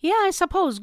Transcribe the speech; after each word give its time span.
Yeah, 0.00 0.12
I 0.12 0.30
suppose 0.30 0.78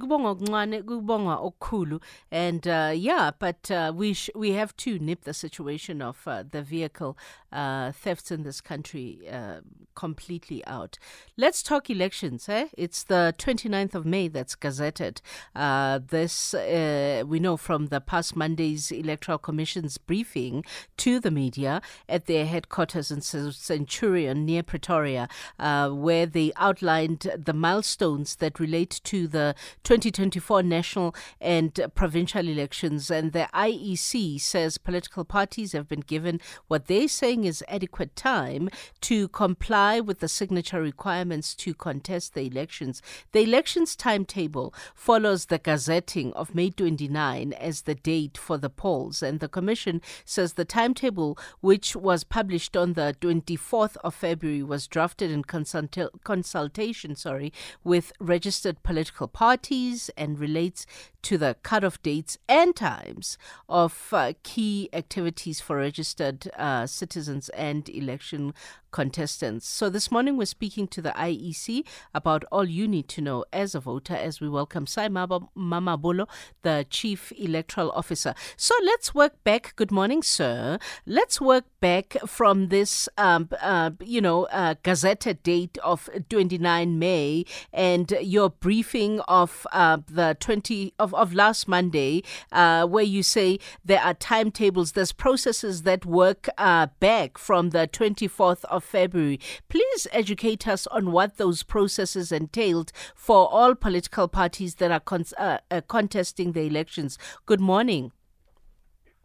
and 2.29 2.67
uh, 2.67 2.91
yeah, 2.93 3.31
but 3.39 3.71
uh, 3.71 3.93
we 3.95 4.13
sh- 4.13 4.29
we 4.35 4.51
have 4.51 4.75
to 4.77 4.99
nip 4.99 5.23
the 5.23 5.33
situation 5.33 6.01
of 6.01 6.21
uh, 6.27 6.43
the 6.49 6.61
vehicle 6.61 7.17
uh, 7.53 7.93
thefts 7.93 8.29
in 8.29 8.43
this 8.43 8.59
country 8.59 9.19
uh, 9.31 9.61
completely 9.95 10.65
out. 10.67 10.97
Let's 11.37 11.63
talk 11.63 11.89
elections. 11.89 12.49
Eh? 12.49 12.67
It's 12.77 13.03
the 13.03 13.33
29th 13.37 13.95
of 13.95 14.05
May 14.05 14.27
that's 14.27 14.53
gazetted. 14.57 15.21
Uh, 15.55 16.01
this 16.05 16.53
we 16.53 17.39
know 17.39 17.55
from 17.55 17.87
the 17.87 18.01
past 18.01 18.35
Monday's 18.35 18.91
Electoral 18.91 19.37
Commission's 19.37 19.97
briefing 19.97 20.65
to 20.97 21.21
the 21.21 21.31
media 21.31 21.81
at 22.09 22.25
their 22.25 22.45
headquarters 22.45 23.11
in 23.11 23.21
Centurion 23.21 24.45
near 24.45 24.63
Pretoria, 24.63 25.29
where 25.57 26.25
they 26.25 26.51
outlined 26.57 27.31
the 27.37 27.53
milestones 27.53 28.35
that 28.37 28.59
relate 28.59 28.99
to 29.05 29.27
the 29.27 29.55
2024 29.83 30.63
national 30.63 31.15
and 31.39 31.79
provincial 31.95 32.47
elections. 32.47 33.09
And 33.09 33.31
the 33.31 33.47
IEC 33.53 34.39
says 34.41 34.77
political 34.77 35.23
parties 35.23 35.71
have 35.71 35.87
been 35.87 36.01
given 36.01 36.41
what 36.67 36.87
they're 36.87 37.07
saying 37.07 37.45
is 37.45 37.63
adequate 37.67 38.15
time 38.15 38.69
to 39.01 39.27
comply 39.29 39.99
with 39.99 40.19
the 40.19 40.27
signature 40.27 40.81
requirements 40.81 41.55
to 41.55 41.73
contest 41.73 42.33
the 42.33 42.47
elections. 42.47 43.01
The 43.31 43.43
elections 43.43 43.95
timetable 43.95 44.73
follows 44.93 45.45
the 45.45 45.59
gazetting 45.59 46.33
of 46.33 46.55
May 46.55 46.69
29 46.69 47.53
as 47.53 47.81
the 47.83 47.95
date 47.95 48.37
for 48.37 48.57
the 48.57 48.69
polls. 48.69 49.21
And 49.21 49.39
the 49.39 49.49
Commission 49.49 50.01
says 50.23 50.53
the 50.53 50.65
timetable, 50.65 51.37
which 51.61 51.95
was 51.95 52.23
published 52.23 52.75
on 52.75 52.93
the 52.93 53.15
24th 53.21 53.97
of 54.03 54.15
February, 54.15 54.63
was 54.63 54.87
drafted 54.87 55.31
in 55.31 55.43
consulta- 55.43 56.09
consultation 56.23 57.15
sorry, 57.15 57.51
with 57.83 58.13
registered 58.19 58.81
political 58.83 58.94
parties 59.27 60.09
and 60.17 60.39
relates 60.39 60.85
to 61.21 61.37
the 61.37 61.55
cutoff 61.63 62.01
dates 62.03 62.37
and 62.47 62.75
times 62.75 63.37
of 63.67 64.09
uh, 64.11 64.33
key 64.43 64.89
activities 64.93 65.59
for 65.59 65.77
registered 65.77 66.49
uh, 66.57 66.85
citizens 66.85 67.49
and 67.49 67.89
election 67.89 68.53
contestants. 68.95 69.67
So 69.67 69.89
this 69.89 70.09
morning 70.09 70.37
we're 70.37 70.45
speaking 70.45 70.87
to 70.87 71.01
the 71.01 71.09
IEC 71.09 71.83
about 72.13 72.45
all 72.49 72.63
you 72.63 72.87
need 72.87 73.09
to 73.09 73.19
know 73.19 73.43
as 73.51 73.75
a 73.75 73.81
voter 73.81 74.15
as 74.15 74.39
we 74.39 74.47
welcome 74.47 74.87
Sy 74.87 75.09
Mamabolo, 75.09 76.29
the 76.61 76.85
Chief 76.89 77.33
Electoral 77.37 77.91
Officer. 77.91 78.33
So 78.55 78.73
let's 78.85 79.13
work 79.13 79.43
back. 79.43 79.73
Good 79.75 79.91
morning, 79.91 80.23
sir. 80.23 80.79
Let's 81.05 81.41
work 81.41 81.65
back 81.81 82.15
from 82.25 82.69
this, 82.69 83.09
um, 83.17 83.49
uh, 83.61 83.91
you 83.99 84.21
know, 84.21 84.45
uh, 84.45 84.75
gazetted 84.81 85.43
date 85.43 85.77
of 85.83 86.09
29 86.29 86.97
May 86.97 87.43
and 87.73 88.09
your 88.21 88.49
briefing 88.49 89.19
of 89.27 89.67
uh, 89.73 89.97
the 90.07 90.37
20 90.39 90.93
of, 90.99 91.13
of 91.13 91.33
last 91.33 91.67
Monday, 91.67 92.23
uh, 92.53 92.87
where 92.87 93.03
you 93.03 93.23
say 93.23 93.59
there 93.83 93.99
are 94.01 94.13
timetables, 94.13 94.93
there's 94.93 95.11
processes 95.11 95.81
that 95.81 96.05
work 96.05 96.47
uh, 96.57 96.87
back 97.01 97.37
from 97.37 97.71
the 97.71 97.89
24th 97.89 98.63
of 98.65 98.84
February. 98.85 99.39
Please 99.67 100.07
educate 100.11 100.67
us 100.67 100.87
on 100.87 101.11
what 101.11 101.37
those 101.37 101.63
processes 101.63 102.31
entailed 102.31 102.91
for 103.15 103.51
all 103.51 103.75
political 103.75 104.27
parties 104.27 104.75
that 104.75 104.91
are 104.91 104.99
con- 104.99 105.25
uh, 105.37 105.57
uh, 105.69 105.81
contesting 105.87 106.53
the 106.53 106.61
elections. 106.61 107.17
Good 107.45 107.59
morning. 107.59 108.11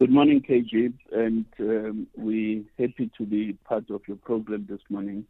Good 0.00 0.10
morning, 0.10 0.40
KG, 0.40 0.94
and 1.12 1.44
um, 1.60 2.06
we're 2.16 2.62
happy 2.78 3.10
to 3.18 3.26
be 3.26 3.52
part 3.64 3.90
of 3.90 4.00
your 4.08 4.16
program 4.16 4.66
this 4.68 4.80
morning 4.88 5.26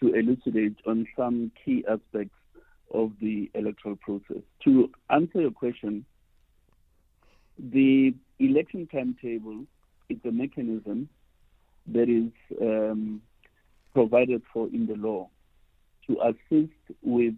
to 0.00 0.14
elucidate 0.14 0.76
on 0.86 1.06
some 1.16 1.50
key 1.64 1.82
aspects 1.88 2.36
of 2.92 3.12
the 3.22 3.50
electoral 3.54 3.96
process. 3.96 4.42
To 4.64 4.90
answer 5.08 5.40
your 5.40 5.50
question, 5.50 6.04
the 7.58 8.14
election 8.38 8.86
timetable 8.92 9.64
is 10.08 10.18
a 10.26 10.30
mechanism 10.30 11.08
that 11.86 12.08
is 12.08 12.32
um, 12.60 13.22
provided 13.94 14.42
for 14.52 14.68
in 14.68 14.86
the 14.86 14.94
law 14.94 15.28
to 16.06 16.18
assist 16.22 16.72
with 17.02 17.34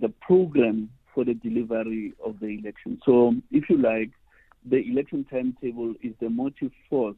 the 0.00 0.08
program 0.20 0.90
for 1.14 1.24
the 1.24 1.34
delivery 1.34 2.14
of 2.24 2.40
the 2.40 2.58
election. 2.58 3.00
So, 3.04 3.34
if 3.50 3.68
you 3.68 3.78
like, 3.78 4.10
the 4.64 4.78
election 4.78 5.26
timetable 5.30 5.94
is 6.02 6.14
the 6.20 6.30
motive 6.30 6.72
force 6.88 7.16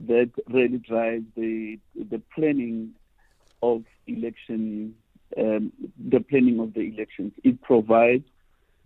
that 0.00 0.30
really 0.48 0.78
drives 0.78 1.24
the 1.36 1.78
the 1.94 2.20
planning 2.34 2.92
of 3.62 3.82
election, 4.06 4.94
um, 5.36 5.72
the 6.08 6.20
planning 6.20 6.60
of 6.60 6.74
the 6.74 6.80
elections. 6.80 7.32
It 7.42 7.60
provides 7.62 8.24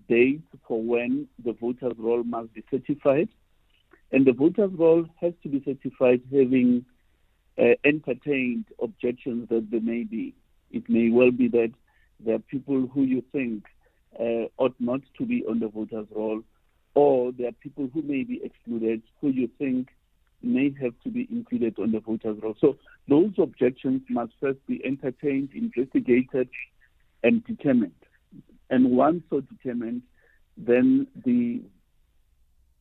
dates 0.09 0.43
for 0.67 0.83
when 0.83 1.29
the 1.45 1.53
voters' 1.53 1.95
roll 1.99 2.23
must 2.25 2.53
be 2.55 2.65
certified, 2.71 3.29
and 4.11 4.27
the 4.27 4.33
voters' 4.33 4.73
roll 4.75 5.07
has 5.21 5.33
to 5.43 5.49
be 5.49 5.63
certified 5.65 6.23
having 6.31 6.85
uh, 7.59 7.75
entertained 7.85 8.65
objections 8.81 9.49
that 9.49 9.71
there 9.71 9.81
may 9.81 10.05
be. 10.05 10.35
It 10.71 10.89
may 10.89 11.11
well 11.11 11.31
be 11.31 11.49
that 11.49 11.73
there 12.25 12.37
are 12.37 12.41
people 12.41 12.87
who 12.87 13.03
you 13.03 13.23
think 13.33 13.65
uh, 14.19 14.47
ought 14.59 14.75
not 14.79 15.01
to 15.19 15.27
be 15.27 15.45
on 15.49 15.61
the 15.61 15.69
voters' 15.69 16.07
roll, 16.15 16.43
or 16.95 17.33
there 17.33 17.49
are 17.49 17.53
people 17.53 17.91
who 17.93 18.03
may 18.03 18.23
be 18.23 18.41
excluded 18.43 19.03
who 19.21 19.29
you 19.31 19.49
think 19.59 19.89
may 20.43 20.75
have 20.81 20.95
to 21.05 21.11
be 21.11 21.29
included 21.31 21.79
on 21.79 21.93
the 21.93 22.01
voters' 22.01 22.39
roll. 22.43 22.55
So 22.61 22.79
those 23.09 23.33
objections 23.39 24.03
must 24.09 24.33
first 24.41 24.65
be 24.67 24.85
entertained, 24.85 25.51
investigated, 25.55 26.49
and 27.23 27.45
determined. 27.45 27.93
And 28.71 28.91
once 28.91 29.23
so 29.31 29.41
determined, 29.41 30.03
then 30.57 31.07
the 31.25 31.63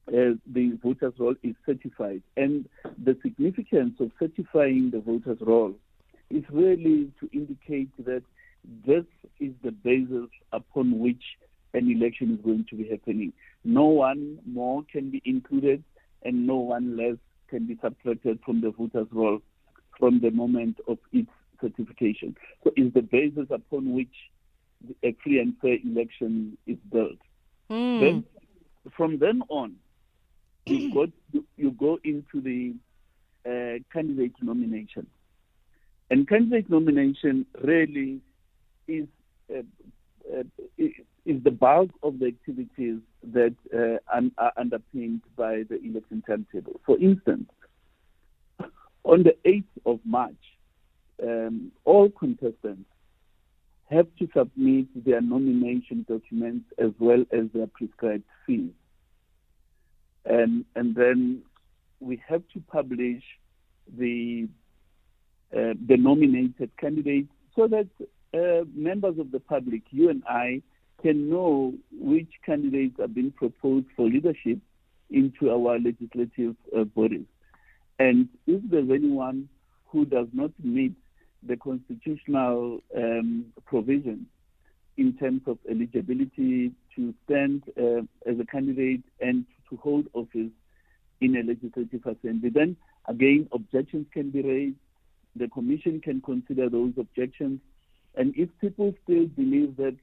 uh, 0.08 0.36
the 0.52 0.78
voters' 0.84 1.14
roll 1.18 1.36
is 1.44 1.56
certified. 1.66 2.22
And 2.38 2.68
the 3.04 3.18
significance 3.22 3.96
of 4.00 4.12
certifying 4.20 4.92
the 4.92 5.00
voters' 5.00 5.40
roll 5.42 5.74
is 6.30 6.44
really 6.52 7.12
to 7.20 7.30
indicate 7.34 7.90
that 8.06 8.24
this 8.86 9.06
is 9.40 9.54
the 9.64 9.72
basis 9.72 10.30
upon 10.54 11.00
which 11.00 11.24
an 11.74 11.90
election 11.90 12.34
is 12.34 12.46
going 12.46 12.66
to 12.70 12.76
be 12.76 12.88
happening. 12.90 13.34
No 13.64 13.86
one 13.86 14.40
more 14.46 14.84
can 14.92 15.10
be 15.10 15.22
included 15.26 15.84
and 16.24 16.46
no 16.46 16.58
one 16.58 16.98
less 16.98 17.18
can 17.50 17.66
be 17.68 17.78
subtracted 17.82 18.40
from 18.46 18.62
the 18.62 18.72
voters' 18.72 19.08
roll 19.12 19.42
from 19.98 20.20
the 20.20 20.32
moment 20.32 20.78
of 20.88 20.98
its 21.12 21.30
certification. 21.62 22.36
So 22.64 22.72
it's 22.76 22.94
the 22.94 23.02
basis 23.02 23.48
upon 23.52 23.94
which 23.94 24.14
a 25.04 25.16
free 25.24 25.40
and 25.40 25.54
fair 25.62 25.78
election 25.84 26.58
is 26.66 26.78
built. 26.92 27.20
Mm. 27.70 28.00
Then, 28.00 28.24
from 28.98 29.20
then 29.20 29.44
on, 29.50 29.76
you 30.66 30.94
go 30.94 31.08
you, 31.32 31.46
you 31.58 31.72
go 31.72 32.00
into 32.04 32.42
the 32.42 32.74
uh, 33.46 33.80
candidate 33.92 34.36
nomination, 34.42 35.08
and 36.10 36.28
candidate 36.28 36.70
nomination 36.70 37.46
really 37.64 38.22
is 38.88 39.08
uh, 39.54 39.62
uh, 40.38 40.44
is 40.78 41.44
the 41.44 41.52
bulk 41.52 41.90
of 42.04 42.20
the 42.20 42.28
activities 42.28 43.00
that 43.24 43.56
uh, 43.74 43.98
are 44.38 44.52
underpinned 44.58 45.22
by 45.36 45.64
the 45.70 45.80
election 45.84 46.24
timetable. 46.26 46.80
For 46.86 46.98
instance, 46.98 47.50
on 49.04 49.24
the 49.24 49.36
8th 49.46 49.64
of 49.86 50.00
March, 50.04 50.34
um, 51.22 51.72
all 51.86 52.10
contestants 52.10 52.90
have 53.90 54.08
to 54.18 54.28
submit 54.36 54.88
their 55.06 55.22
nomination 55.22 56.06
documents 56.08 56.66
as 56.78 56.92
well 56.98 57.24
as 57.32 57.46
their 57.54 57.68
prescribed 57.68 58.24
fees 58.48 58.72
and 60.26 60.66
and 60.76 60.96
then 60.96 61.42
we 62.00 62.22
have 62.28 62.44
to 62.54 62.60
publish 62.72 63.24
the 63.98 64.48
uh, 65.54 65.74
the 65.88 65.98
nominated 65.98 66.72
candidates 66.78 67.30
so 67.56 67.68
that 67.68 67.88
uh, 68.34 68.64
members 68.74 69.20
of 69.20 69.32
the 69.32 69.40
public, 69.40 69.82
you 69.92 70.10
and 70.10 70.24
I, 70.28 70.62
can 71.02 71.30
know 71.30 71.74
which 71.92 72.30
candidates 72.46 73.00
are 73.00 73.08
being 73.08 73.32
proposed 73.32 73.88
for 73.96 74.08
leadership 74.08 74.60
into 75.10 75.50
our 75.50 75.78
legislative 75.80 76.56
uh, 76.78 76.84
bodies. 76.84 77.26
And 78.00 78.30
if 78.48 78.62
there's 78.70 78.90
anyone 78.90 79.50
who 79.88 80.06
does 80.06 80.28
not 80.32 80.52
meet 80.64 80.94
the 81.44 81.58
constitutional 81.58 82.80
um, 82.96 83.46
provisions 83.66 84.28
in 84.98 85.14
terms 85.18 85.42
of 85.48 85.58
eligibility 85.70 86.72
to 86.96 87.14
stand 87.26 87.64
uh, 87.78 88.02
as 88.30 88.40
a 88.40 88.46
candidate 88.46 89.04
and 89.20 89.46
to 89.72 89.78
hold 89.78 90.06
office 90.14 90.52
in 91.22 91.36
a 91.36 91.44
legislative 91.44 92.06
assembly. 92.06 92.50
Then 92.50 92.76
again, 93.08 93.48
objections 93.52 94.06
can 94.14 94.30
be 94.30 94.42
raised. 94.42 94.78
The 95.36 95.48
commission 95.48 96.02
can 96.02 96.22
consider 96.22 96.70
those 96.70 96.94
objections. 96.98 97.60
And 98.16 98.34
if 98.36 98.50
people 98.60 98.94
still 99.04 99.28
believe 99.28 99.78
that 99.78 99.96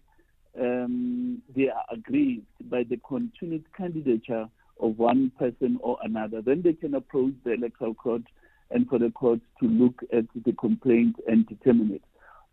um, 0.59 1.43
they 1.55 1.69
are 1.69 1.85
aggrieved 1.91 2.47
by 2.70 2.85
the 2.85 2.97
continued 3.06 3.65
candidature 3.76 4.49
of 4.81 4.99
one 4.99 5.31
person 5.38 5.79
or 5.82 5.99
another, 6.03 6.41
then 6.41 6.62
they 6.62 6.73
can 6.73 6.94
approach 6.94 7.35
the 7.44 7.53
electoral 7.53 7.94
court 7.94 8.23
and 8.71 8.88
for 8.88 8.99
the 8.99 9.11
court 9.11 9.41
to 9.61 9.69
look 9.69 10.03
at 10.12 10.25
the 10.44 10.53
complaint 10.53 11.17
and 11.26 11.47
determine 11.47 11.93
it. 11.93 12.03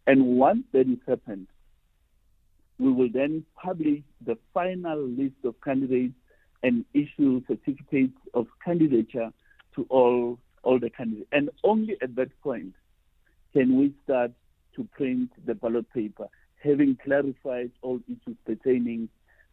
And 0.07 0.37
once 0.37 0.63
that 0.73 0.87
is 0.87 0.99
happened, 1.07 1.47
we 2.77 2.91
will 2.91 3.09
then 3.11 3.45
publish 3.61 4.01
the 4.25 4.37
final 4.53 4.99
list 4.99 5.35
of 5.43 5.55
candidates 5.63 6.13
and 6.65 6.83
issue 6.95 7.43
certificates 7.47 8.17
of 8.33 8.47
candidature 8.63 9.31
to 9.75 9.85
all 9.89 10.39
all 10.63 10.79
the 10.79 10.89
candidates. 10.89 11.29
And 11.31 11.51
only 11.63 11.95
at 12.01 12.15
that 12.15 12.31
point 12.41 12.73
can 13.53 13.77
we 13.77 13.93
start 14.03 14.31
to 14.75 14.83
print 14.97 15.29
the 15.45 15.53
ballot 15.53 15.85
paper, 15.93 16.27
having 16.63 16.97
clarified 17.03 17.69
all 17.83 17.99
issues 18.07 18.35
pertaining 18.47 19.09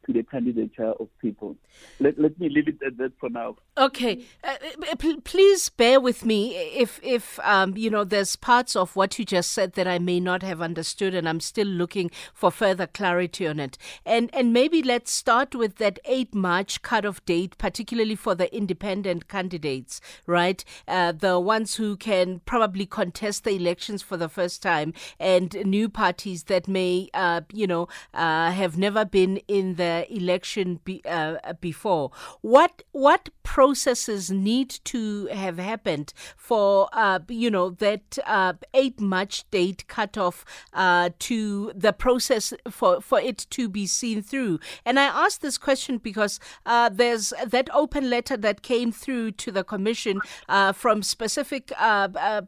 to 0.06 0.12
the 0.12 0.22
candidature 0.22 0.92
of 1.00 1.08
people. 1.20 1.56
Let, 2.00 2.18
let 2.18 2.38
me 2.38 2.48
leave 2.48 2.68
it 2.68 2.78
at 2.84 2.96
that 2.98 3.12
for 3.18 3.30
now. 3.30 3.56
Okay, 3.78 4.24
uh, 4.44 4.56
uh 4.90 4.94
p- 4.96 5.20
please 5.20 5.70
bear 5.70 5.98
with 5.98 6.26
me 6.26 6.54
if 6.56 7.00
if 7.02 7.40
um, 7.40 7.74
you 7.76 7.88
know 7.88 8.04
there's 8.04 8.36
parts 8.36 8.76
of 8.76 8.94
what 8.94 9.18
you 9.18 9.24
just 9.24 9.50
said 9.50 9.72
that 9.74 9.88
I 9.88 9.98
may 9.98 10.20
not 10.20 10.42
have 10.42 10.60
understood, 10.60 11.14
and 11.14 11.26
I'm 11.28 11.40
still 11.40 11.66
looking 11.66 12.10
for 12.34 12.50
further 12.50 12.86
clarity 12.86 13.46
on 13.46 13.58
it. 13.58 13.78
And 14.04 14.28
and 14.34 14.52
maybe 14.52 14.82
let's 14.82 15.10
start 15.10 15.54
with 15.54 15.76
that 15.76 15.98
8 16.04 16.34
March 16.34 16.82
cutoff 16.82 17.24
date, 17.24 17.56
particularly 17.56 18.14
for 18.14 18.34
the 18.34 18.54
independent 18.54 19.28
candidates, 19.28 20.00
right? 20.26 20.62
Uh, 20.86 21.12
the 21.12 21.40
ones 21.40 21.76
who 21.76 21.96
can 21.96 22.40
probably 22.44 22.84
contest 22.84 23.44
the 23.44 23.52
elections 23.52 24.02
for 24.02 24.18
the 24.18 24.28
first 24.28 24.62
time, 24.62 24.92
and 25.18 25.54
new 25.64 25.88
parties 25.88 26.44
that 26.44 26.68
may 26.68 27.08
uh, 27.14 27.40
you 27.52 27.66
know 27.66 27.88
uh, 28.12 28.50
have 28.50 28.76
never 28.76 29.04
been 29.06 29.38
in 29.48 29.76
the 29.76 29.91
election 30.08 30.80
be, 30.84 31.02
uh, 31.04 31.52
before. 31.60 32.10
What 32.40 32.82
what 32.92 33.28
processes 33.42 34.30
need 34.30 34.70
to 34.84 35.26
have 35.26 35.58
happened 35.58 36.12
for 36.36 36.88
uh, 36.92 37.18
you 37.28 37.50
know 37.50 37.70
that 37.70 38.18
uh, 38.26 38.54
eight 38.74 39.00
March 39.00 39.48
date 39.50 39.86
cutoff 39.88 40.44
uh, 40.72 41.10
to 41.18 41.72
the 41.74 41.92
process 41.92 42.52
for 42.70 43.00
for 43.00 43.20
it 43.20 43.46
to 43.50 43.68
be 43.68 43.86
seen 43.86 44.22
through. 44.22 44.58
And 44.84 44.98
I 44.98 45.04
ask 45.04 45.40
this 45.40 45.58
question 45.58 45.98
because 45.98 46.40
uh, 46.66 46.88
there's 46.88 47.32
that 47.46 47.68
open 47.74 48.10
letter 48.10 48.36
that 48.36 48.62
came 48.62 48.92
through 48.92 49.32
to 49.32 49.50
the 49.50 49.64
commission 49.64 50.20
uh, 50.48 50.72
from 50.72 51.02
specific 51.02 51.72
uh, 51.78 52.42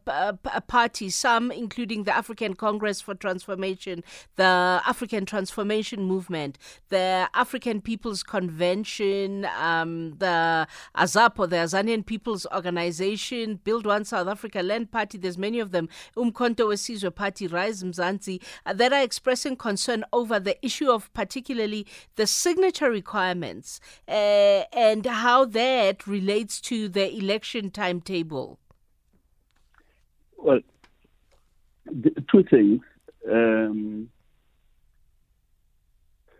parties, 0.67 1.15
some 1.15 1.51
including 1.51 2.03
the 2.03 2.15
African 2.15 2.53
Congress 2.55 3.01
for 3.01 3.15
Transformation, 3.15 4.03
the 4.35 4.81
African 4.85 5.25
Transformation 5.25 6.03
Movement, 6.03 6.57
the 6.89 7.27
African 7.35 7.81
People's 7.81 8.23
Convention, 8.23 9.45
um, 9.59 10.15
the 10.17 10.67
AZAPO, 10.95 11.49
the 11.49 11.57
Azanian 11.57 12.05
People's 12.05 12.47
Organization, 12.53 13.59
Build 13.63 13.85
One 13.85 14.05
South 14.05 14.27
Africa, 14.27 14.61
Land 14.61 14.91
Party, 14.91 15.17
there's 15.17 15.37
many 15.37 15.59
of 15.59 15.71
them, 15.71 15.89
Umkhonto 16.15 16.67
weSizwe 16.67 17.13
Party, 17.13 17.47
Rise 17.47 17.83
Mzansi, 17.83 18.41
uh, 18.65 18.73
that 18.73 18.93
are 18.93 19.01
expressing 19.01 19.55
concern 19.55 20.05
over 20.13 20.39
the 20.39 20.63
issue 20.65 20.89
of 20.89 21.13
particularly 21.13 21.85
the 22.15 22.25
signature 22.25 22.89
requirements 22.89 23.79
uh, 24.07 24.63
and 24.73 25.05
how 25.05 25.45
that 25.45 26.07
relates 26.07 26.61
to 26.61 26.87
the 26.87 27.15
election 27.15 27.69
timetable. 27.69 28.59
Well, 30.37 30.59
two 32.31 32.43
things. 32.43 32.81
Um, 33.29 34.09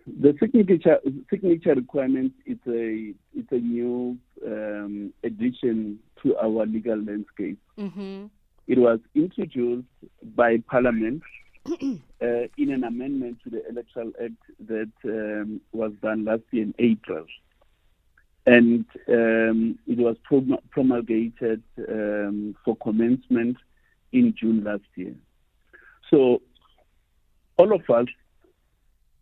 the 0.08 0.36
signature 0.40 1.00
signature 1.30 1.74
requirement 1.74 2.34
is 2.46 2.58
a 2.68 3.14
it's 3.36 3.52
a 3.52 3.56
new 3.56 4.18
um, 4.46 5.12
addition 5.24 6.00
to 6.22 6.36
our 6.38 6.66
legal 6.66 6.98
landscape. 6.98 7.60
Mm-hmm. 7.78 8.26
It 8.68 8.78
was 8.78 9.00
introduced 9.16 9.88
by 10.36 10.58
Parliament 10.70 11.24
uh, 11.68 11.98
in 12.22 12.72
an 12.72 12.84
amendment 12.84 13.40
to 13.44 13.50
the 13.50 13.68
Electoral 13.68 14.12
Act 14.24 14.34
that 14.68 14.92
um, 15.06 15.62
was 15.72 15.92
done 16.02 16.26
last 16.26 16.44
year 16.52 16.64
in 16.64 16.76
April, 16.78 17.26
and 18.46 18.86
um, 19.08 19.80
it 19.88 19.98
was 19.98 20.18
promulgated 20.72 21.64
um, 21.90 22.56
for 22.64 22.76
commencement 22.78 23.58
in 24.12 24.36
June 24.40 24.64
last 24.64 24.84
year. 24.96 25.16
So 26.12 26.42
all 27.58 27.74
of 27.74 27.90
us 27.90 28.08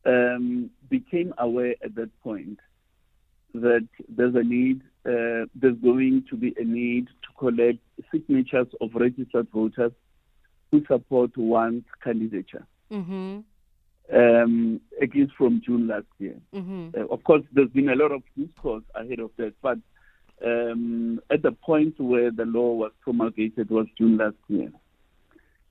um, 0.05 0.69
became 0.89 1.33
aware 1.37 1.75
at 1.83 1.95
that 1.95 2.09
point 2.21 2.59
that 3.53 3.87
there's 4.09 4.35
a 4.35 4.43
need, 4.43 4.81
uh, 5.05 5.45
there's 5.55 5.77
going 5.83 6.25
to 6.29 6.35
be 6.35 6.55
a 6.57 6.63
need 6.63 7.07
to 7.07 7.29
collect 7.37 7.79
signatures 8.11 8.67
of 8.81 8.89
registered 8.95 9.47
voters 9.51 9.91
who 10.71 10.83
support 10.87 11.35
one's 11.37 11.83
candidature. 12.03 12.65
Mm-hmm. 12.91 13.39
Um, 14.13 14.81
at 15.01 15.15
least 15.15 15.31
from 15.37 15.61
June 15.65 15.87
last 15.87 16.07
year. 16.19 16.35
Mm-hmm. 16.53 16.89
Uh, 16.99 17.13
of 17.13 17.23
course, 17.23 17.43
there's 17.53 17.69
been 17.69 17.89
a 17.89 17.95
lot 17.95 18.11
of 18.11 18.21
discourse 18.37 18.83
ahead 18.95 19.19
of 19.19 19.31
that, 19.37 19.53
but 19.61 19.77
um, 20.45 21.21
at 21.29 21.41
the 21.41 21.51
point 21.51 21.99
where 21.99 22.31
the 22.31 22.45
law 22.45 22.73
was 22.73 22.91
promulgated 23.01 23.69
was 23.69 23.87
June 23.97 24.17
last 24.17 24.35
year. 24.49 24.71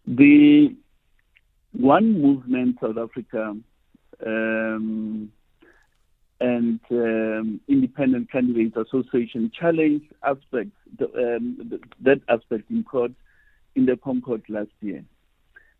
The 0.06 0.74
one 1.72 2.20
movement 2.20 2.78
South 2.80 2.96
Africa 2.96 3.56
um, 4.26 5.32
and 6.40 6.80
um, 6.90 7.60
Independent 7.68 8.30
Candidates 8.30 8.76
Association 8.76 9.50
challenged 9.58 10.06
aspects, 10.24 10.76
the, 10.98 11.06
um, 11.36 11.80
that 12.00 12.20
aspect 12.28 12.70
in 12.70 12.82
court 12.82 13.12
in 13.76 13.86
the 13.86 13.92
ConCourt 13.92 14.42
last 14.48 14.70
year. 14.80 15.04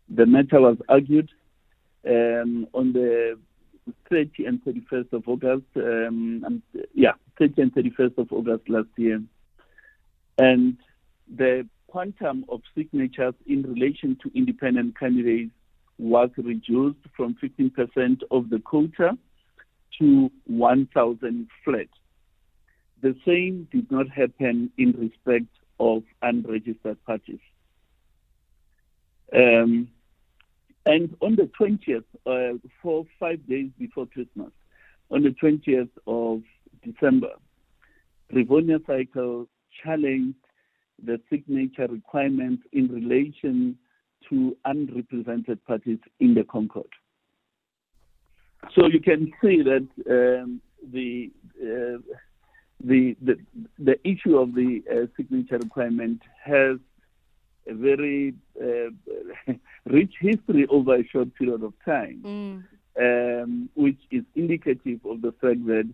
The 0.09 0.25
matter 0.25 0.61
was 0.61 0.77
argued 0.87 1.29
um, 2.07 2.67
on 2.73 2.93
the 2.93 3.37
30 4.09 4.45
and 4.45 4.63
31st 4.63 5.13
of 5.13 5.27
August, 5.27 5.65
um, 5.75 6.43
and, 6.45 6.61
yeah, 6.93 7.13
30 7.37 7.61
and 7.61 7.75
31st 7.75 8.17
of 8.17 8.31
August 8.31 8.69
last 8.69 8.87
year. 8.97 9.21
And 10.37 10.77
the 11.33 11.67
quantum 11.87 12.45
of 12.49 12.61
signatures 12.75 13.35
in 13.45 13.63
relation 13.63 14.17
to 14.23 14.31
independent 14.33 14.97
candidates 14.97 15.51
was 15.97 16.29
reduced 16.37 16.99
from 17.15 17.35
15% 17.41 18.21
of 18.31 18.49
the 18.49 18.59
quota 18.59 19.17
to 19.99 20.31
1,000 20.47 21.47
flats. 21.63 21.89
The 23.01 23.15
same 23.25 23.67
did 23.71 23.91
not 23.91 24.09
happen 24.09 24.71
in 24.77 24.91
respect 24.93 25.53
of 25.79 26.03
unregistered 26.21 27.03
parties. 27.05 27.39
Um, 29.35 29.89
and 30.85 31.15
on 31.21 31.35
the 31.35 31.49
20th, 31.59 32.03
uh, 32.25 32.57
four, 32.81 33.05
five 33.19 33.45
days 33.47 33.69
before 33.77 34.05
Christmas, 34.07 34.51
on 35.11 35.23
the 35.23 35.29
20th 35.29 35.89
of 36.07 36.41
December, 36.83 37.33
Rivonia 38.33 38.85
Circle 38.85 39.47
challenged 39.83 40.37
the 41.03 41.19
signature 41.29 41.87
requirements 41.87 42.63
in 42.71 42.87
relation 42.87 43.77
to 44.29 44.55
unrepresented 44.65 45.63
parties 45.65 45.99
in 46.19 46.33
the 46.33 46.41
ConCourt. 46.41 46.89
So 48.75 48.87
you 48.87 48.99
can 48.99 49.31
see 49.41 49.61
that 49.61 49.87
um, 50.09 50.61
the, 50.91 51.31
uh, 51.61 51.99
the, 52.83 53.15
the 53.21 53.37
the 53.79 54.07
issue 54.07 54.37
of 54.37 54.55
the 54.55 54.81
uh, 54.89 55.07
signature 55.15 55.57
requirement 55.57 56.21
has 56.43 56.77
a 57.67 57.73
very 57.73 58.33
uh, 58.61 58.89
rich 59.85 60.13
history 60.19 60.65
over 60.69 60.95
a 60.95 61.07
short 61.07 61.33
period 61.35 61.63
of 61.63 61.73
time, 61.85 62.65
mm. 62.99 63.43
um, 63.43 63.69
which 63.75 63.99
is 64.11 64.23
indicative 64.35 64.99
of 65.05 65.21
the 65.21 65.33
fact 65.41 65.65
that 65.65 65.89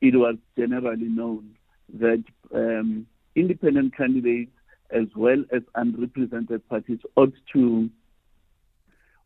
it 0.00 0.14
was 0.14 0.36
generally 0.56 1.08
known 1.08 1.54
that 1.98 2.22
um, 2.54 3.06
independent 3.34 3.96
candidates 3.96 4.52
as 4.90 5.06
well 5.16 5.42
as 5.52 5.62
unrepresented 5.74 6.68
parties 6.68 7.00
ought 7.16 7.34
to 7.52 7.90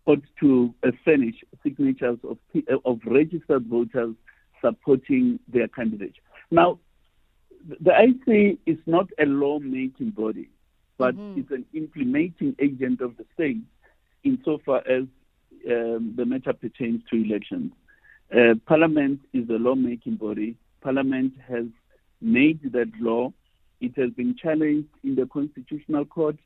ought 0.07 0.25
to 0.41 0.75
uh, 0.87 0.91
furnish 1.05 1.45
signatures 1.63 2.19
of 2.25 2.39
of 2.85 3.01
registered 3.07 3.67
voters 3.67 4.15
supporting 4.61 5.39
their 5.49 5.69
candidate. 5.69 6.15
Now, 6.51 6.79
the 7.69 7.91
IEC 7.91 8.59
is 8.67 8.79
not 8.87 9.09
a 9.19 9.27
law-making 9.27 10.11
body, 10.11 10.49
but 10.97 11.15
mm-hmm. 11.15 11.41
it's 11.41 11.51
an 11.51 11.65
implementing 11.75 12.57
agent 12.59 13.01
of 13.01 13.17
the 13.17 13.25
state 13.35 13.59
insofar 14.25 14.83
as 14.89 15.05
um, 15.71 16.15
the 16.17 16.25
matter 16.25 16.53
pertains 16.53 17.03
to 17.11 17.17
elections. 17.17 17.73
Uh, 18.33 18.55
Parliament 18.67 19.21
is 19.33 19.49
a 19.49 19.55
law-making 19.55 20.17
body. 20.17 20.57
Parliament 20.81 21.35
has 21.49 21.65
made 22.21 22.61
that 22.73 22.91
law 23.01 23.33
it 23.81 23.97
has 23.97 24.11
been 24.11 24.37
challenged 24.37 24.89
in 25.05 25.15
the 25.15 25.27
Constitutional 25.27 26.05
Court. 26.05 26.37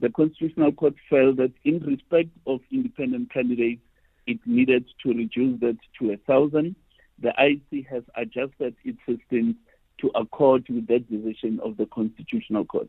The 0.00 0.10
Constitutional 0.10 0.72
Court 0.72 0.94
felt 1.08 1.36
that 1.36 1.52
in 1.64 1.80
respect 1.80 2.30
of 2.46 2.60
independent 2.70 3.32
candidates, 3.32 3.82
it 4.26 4.38
needed 4.46 4.84
to 5.02 5.10
reduce 5.10 5.60
that 5.60 5.78
to 5.98 6.12
a 6.12 6.16
thousand. 6.16 6.76
The 7.18 7.32
IEC 7.38 7.86
has 7.88 8.02
adjusted 8.16 8.74
its 8.84 8.98
system 9.06 9.56
to 9.98 10.10
accord 10.14 10.68
with 10.68 10.86
that 10.88 11.08
decision 11.10 11.60
of 11.62 11.76
the 11.76 11.86
Constitutional 11.86 12.64
Court. 12.64 12.88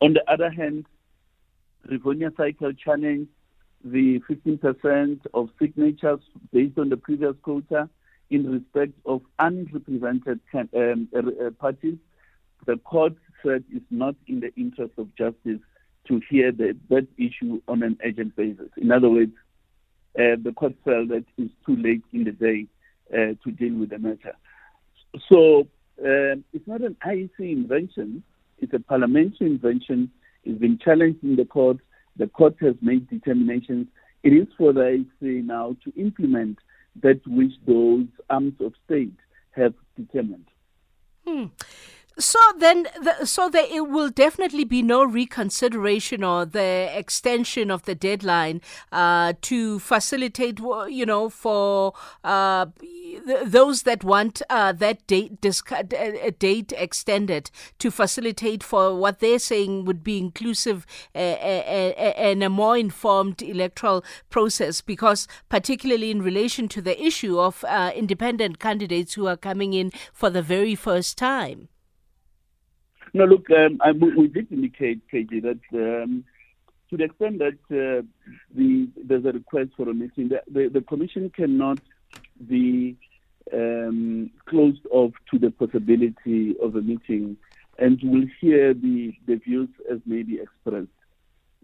On 0.00 0.12
the 0.12 0.30
other 0.30 0.50
hand, 0.50 0.86
Rivonia 1.88 2.36
Circle 2.36 2.72
challenged 2.74 3.30
the 3.84 4.20
15% 4.30 5.20
of 5.34 5.48
signatures 5.58 6.20
based 6.52 6.78
on 6.78 6.88
the 6.88 6.96
previous 6.96 7.34
quota 7.42 7.88
in 8.30 8.50
respect 8.50 8.92
of 9.04 9.22
unrepresented 9.38 10.40
um, 10.54 11.08
uh, 11.14 11.50
parties. 11.58 11.98
The 12.66 12.76
court 12.78 13.14
said 13.44 13.64
it's 13.70 13.84
not 13.90 14.14
in 14.26 14.40
the 14.40 14.54
interest 14.54 14.92
of 14.98 15.14
justice 15.16 15.60
to 16.08 16.20
hear 16.28 16.52
the, 16.52 16.76
that 16.90 17.06
issue 17.16 17.60
on 17.68 17.82
an 17.82 17.98
urgent 18.04 18.36
basis. 18.36 18.70
In 18.76 18.90
other 18.90 19.08
words, 19.08 19.32
uh, 20.18 20.36
the 20.42 20.52
court 20.54 20.74
felt 20.84 21.08
that 21.08 21.24
it's 21.38 21.54
too 21.64 21.76
late 21.76 22.02
in 22.12 22.24
the 22.24 22.32
day 22.32 22.66
uh, 23.12 23.34
to 23.42 23.50
deal 23.50 23.74
with 23.74 23.90
the 23.90 23.98
matter. 23.98 24.36
So 25.28 25.68
um, 26.04 26.44
it's 26.52 26.66
not 26.66 26.82
an 26.82 26.96
IEC 27.04 27.40
invention, 27.40 28.22
it's 28.62 28.72
a 28.72 28.78
parliamentary 28.78 29.48
invention. 29.48 30.10
It's 30.44 30.58
been 30.58 30.78
challenged 30.78 31.22
in 31.24 31.36
the 31.36 31.44
court. 31.44 31.78
The 32.16 32.28
court 32.28 32.54
has 32.60 32.76
made 32.80 33.10
determinations. 33.10 33.88
It 34.22 34.30
is 34.30 34.46
for 34.56 34.72
the 34.72 35.04
IEC 35.20 35.44
now 35.44 35.76
to 35.84 35.92
implement 36.00 36.58
that 37.02 37.20
which 37.26 37.52
those 37.66 38.06
arms 38.30 38.54
of 38.60 38.72
state 38.84 39.16
have 39.50 39.74
determined. 39.96 40.46
Hmm. 41.26 41.46
So 42.18 42.38
then, 42.58 42.88
the, 43.00 43.24
so 43.24 43.48
there 43.48 43.66
it 43.70 43.88
will 43.88 44.10
definitely 44.10 44.64
be 44.64 44.82
no 44.82 45.02
reconsideration 45.02 46.22
or 46.22 46.44
the 46.44 46.90
extension 46.92 47.70
of 47.70 47.84
the 47.84 47.94
deadline 47.94 48.60
uh, 48.90 49.32
to 49.42 49.78
facilitate, 49.78 50.60
you 50.88 51.06
know, 51.06 51.30
for 51.30 51.94
uh, 52.22 52.66
those 53.44 53.82
that 53.82 54.04
want 54.04 54.42
uh, 54.50 54.72
that 54.72 55.06
date 55.06 55.44
a 55.44 56.30
date 56.30 56.72
extended 56.76 57.50
to 57.78 57.90
facilitate 57.90 58.62
for 58.62 58.94
what 58.94 59.20
they're 59.20 59.38
saying 59.38 59.86
would 59.86 60.04
be 60.04 60.18
inclusive 60.18 60.86
and 61.14 62.42
a 62.42 62.50
more 62.50 62.76
informed 62.76 63.40
electoral 63.40 64.04
process. 64.28 64.82
Because 64.82 65.26
particularly 65.48 66.10
in 66.10 66.20
relation 66.20 66.68
to 66.68 66.82
the 66.82 67.02
issue 67.02 67.40
of 67.40 67.64
uh, 67.64 67.90
independent 67.94 68.58
candidates 68.58 69.14
who 69.14 69.26
are 69.26 69.36
coming 69.36 69.72
in 69.72 69.92
for 70.12 70.28
the 70.28 70.42
very 70.42 70.74
first 70.74 71.16
time. 71.16 71.68
No, 73.14 73.24
look, 73.24 73.50
um, 73.50 73.78
I, 73.82 73.92
we 73.92 74.26
did 74.28 74.50
indicate, 74.50 75.02
KG, 75.12 75.42
that 75.42 75.60
um, 75.74 76.24
to 76.88 76.96
the 76.96 77.04
extent 77.04 77.38
that 77.38 77.58
uh, 77.70 78.02
the, 78.54 78.88
there's 78.96 79.24
a 79.24 79.32
request 79.32 79.70
for 79.76 79.88
a 79.88 79.94
meeting, 79.94 80.28
the, 80.28 80.42
the, 80.50 80.68
the 80.68 80.80
Commission 80.80 81.30
cannot 81.30 81.78
be 82.46 82.96
um, 83.52 84.30
closed 84.46 84.86
off 84.90 85.12
to 85.30 85.38
the 85.38 85.50
possibility 85.50 86.54
of 86.62 86.76
a 86.76 86.80
meeting 86.80 87.36
and 87.78 87.98
will 88.02 88.26
hear 88.40 88.72
the, 88.72 89.14
the 89.26 89.36
views 89.36 89.68
as 89.90 89.98
may 90.06 90.22
be 90.22 90.38
expressed 90.40 90.88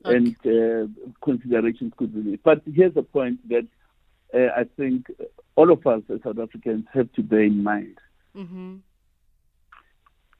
okay. 0.04 0.16
and 0.16 0.36
uh, 0.46 1.12
considerations 1.22 1.92
could 1.96 2.14
be 2.14 2.30
made. 2.30 2.40
But 2.42 2.62
here's 2.66 2.94
the 2.94 3.02
point 3.02 3.46
that 3.48 3.66
uh, 4.34 4.52
I 4.54 4.64
think 4.76 5.10
all 5.56 5.70
of 5.72 5.86
us 5.86 6.02
as 6.12 6.20
South 6.22 6.38
Africans 6.38 6.84
have 6.92 7.10
to 7.12 7.22
bear 7.22 7.44
in 7.44 7.62
mind. 7.62 7.98
Mm-hmm 8.36 8.76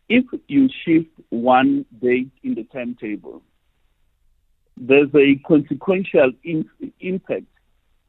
if 0.08 0.24
you 0.46 0.68
shift 0.84 1.10
one 1.28 1.84
date 2.00 2.30
in 2.42 2.54
the 2.54 2.64
timetable, 2.64 3.42
there's 4.76 5.14
a 5.14 5.36
consequential 5.46 6.32
in, 6.44 6.68
impact 7.00 7.46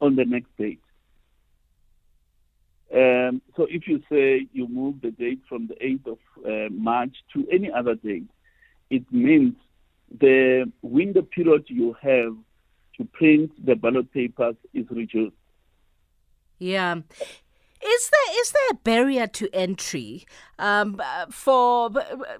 on 0.00 0.16
the 0.16 0.24
next 0.24 0.56
date. 0.56 0.80
Um, 2.92 3.40
so 3.56 3.66
if 3.70 3.86
you 3.86 4.02
say 4.10 4.46
you 4.52 4.66
move 4.66 5.00
the 5.00 5.10
date 5.12 5.42
from 5.48 5.68
the 5.68 5.74
8th 5.74 6.06
of 6.06 6.18
uh, 6.44 6.72
March 6.72 7.14
to 7.34 7.46
any 7.50 7.70
other 7.70 7.94
date, 7.94 8.28
it 8.88 9.04
means 9.12 9.54
the 10.18 10.70
window 10.82 11.22
period 11.22 11.64
you 11.68 11.96
have 12.00 12.34
to 12.96 13.04
print 13.12 13.52
the 13.64 13.76
ballot 13.76 14.12
papers 14.12 14.56
is 14.74 14.86
reduced. 14.90 15.36
Yeah. 16.58 16.96
Is 17.82 18.10
there 18.10 18.40
is 18.40 18.50
there 18.52 18.70
a 18.72 18.74
barrier 18.74 19.26
to 19.26 19.48
entry 19.54 20.26
um, 20.58 21.00
for 21.30 21.90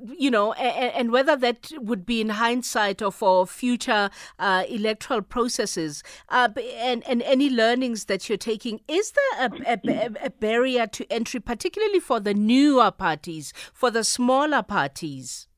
you 0.06 0.30
know, 0.30 0.52
and, 0.52 0.92
and, 0.92 1.12
whether 1.12 1.34
that 1.34 1.72
would 1.78 2.04
be 2.04 2.20
in 2.20 2.28
hindsight 2.28 3.00
or 3.00 3.10
for 3.10 3.46
future 3.46 4.10
uh, 4.38 4.64
electoral 4.68 5.22
processes, 5.22 6.02
uh, 6.28 6.50
and 6.76 7.02
and 7.08 7.22
any 7.22 7.48
learnings 7.48 8.04
that 8.04 8.28
you're 8.28 8.36
taking? 8.36 8.80
Is 8.86 9.12
there 9.12 9.50
a, 9.66 9.80
a, 9.88 10.26
a 10.26 10.30
barrier 10.30 10.86
to 10.88 11.10
entry, 11.10 11.40
particularly 11.40 12.00
for 12.00 12.20
the 12.20 12.34
newer 12.34 12.90
parties, 12.90 13.54
for 13.72 13.90
the 13.90 14.04
smaller 14.04 14.62
parties? 14.62 15.48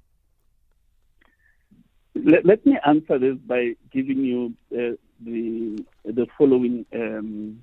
Let, 2.14 2.46
let 2.46 2.64
me 2.64 2.78
answer 2.86 3.18
this 3.18 3.36
by 3.36 3.74
giving 3.90 4.18
you 4.18 4.54
uh, 4.72 4.96
the 5.20 5.84
the 6.04 6.28
following 6.38 6.86
um, 6.94 7.62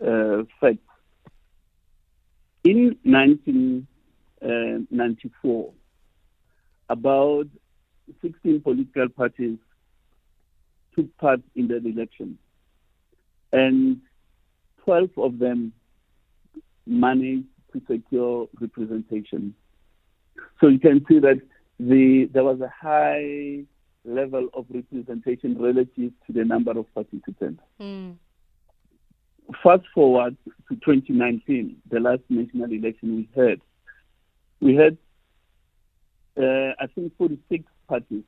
uh, 0.00 0.44
facts 0.58 0.87
in 2.68 2.96
1994, 3.02 5.72
about 6.90 7.46
16 8.22 8.60
political 8.60 9.08
parties 9.08 9.58
took 10.94 11.16
part 11.16 11.40
in 11.54 11.68
that 11.68 11.86
election, 11.86 12.36
and 13.52 14.02
12 14.84 15.08
of 15.16 15.38
them 15.38 15.72
managed 16.86 17.46
to 17.72 17.80
secure 17.90 18.46
representation. 18.60 19.54
So 20.60 20.68
you 20.68 20.78
can 20.78 21.02
see 21.08 21.20
that 21.20 21.40
the, 21.80 22.28
there 22.32 22.44
was 22.44 22.60
a 22.60 22.68
high 22.68 23.64
level 24.04 24.50
of 24.54 24.66
representation 24.68 25.58
relative 25.58 26.12
to 26.26 26.32
the 26.32 26.44
number 26.44 26.72
of 26.72 26.84
participants. 26.94 27.62
Mm. 27.80 28.16
Fast 29.62 29.84
forward 29.94 30.36
to 30.68 30.74
2019, 30.74 31.76
the 31.90 32.00
last 32.00 32.20
national 32.28 32.70
election 32.70 33.16
we 33.16 33.42
had, 33.42 33.60
we 34.60 34.74
had, 34.74 34.98
uh, 36.36 36.74
I 36.78 36.86
think, 36.94 37.16
46 37.16 37.64
parties 37.88 38.24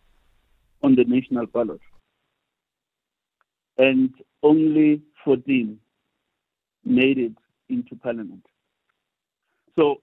on 0.83 0.95
the 0.95 1.05
national 1.05 1.47
ballot, 1.47 1.81
and 3.77 4.15
only 4.43 5.03
14 5.25 5.79
made 6.85 7.19
it 7.19 7.37
into 7.69 7.97
parliament. 7.97 8.47
So 9.79 10.01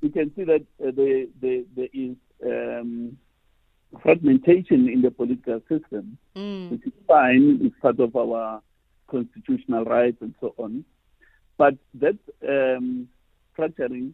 you 0.00 0.10
can 0.10 0.32
see 0.34 0.44
that 0.44 0.62
uh, 0.82 0.90
the, 0.90 1.28
the, 1.40 1.64
there 1.76 1.88
is 1.92 2.16
um, 2.44 3.16
fragmentation 4.02 4.88
in 4.88 5.02
the 5.02 5.10
political 5.10 5.60
system, 5.68 6.18
mm. 6.36 6.70
which 6.70 6.86
is 6.86 6.92
fine, 7.06 7.60
it's 7.62 7.74
part 7.80 8.00
of 8.00 8.14
our 8.16 8.60
constitutional 9.08 9.84
rights 9.84 10.18
and 10.20 10.34
so 10.40 10.54
on. 10.58 10.84
But 11.56 11.74
that 11.94 12.18
um, 12.46 13.08
structuring 13.56 14.12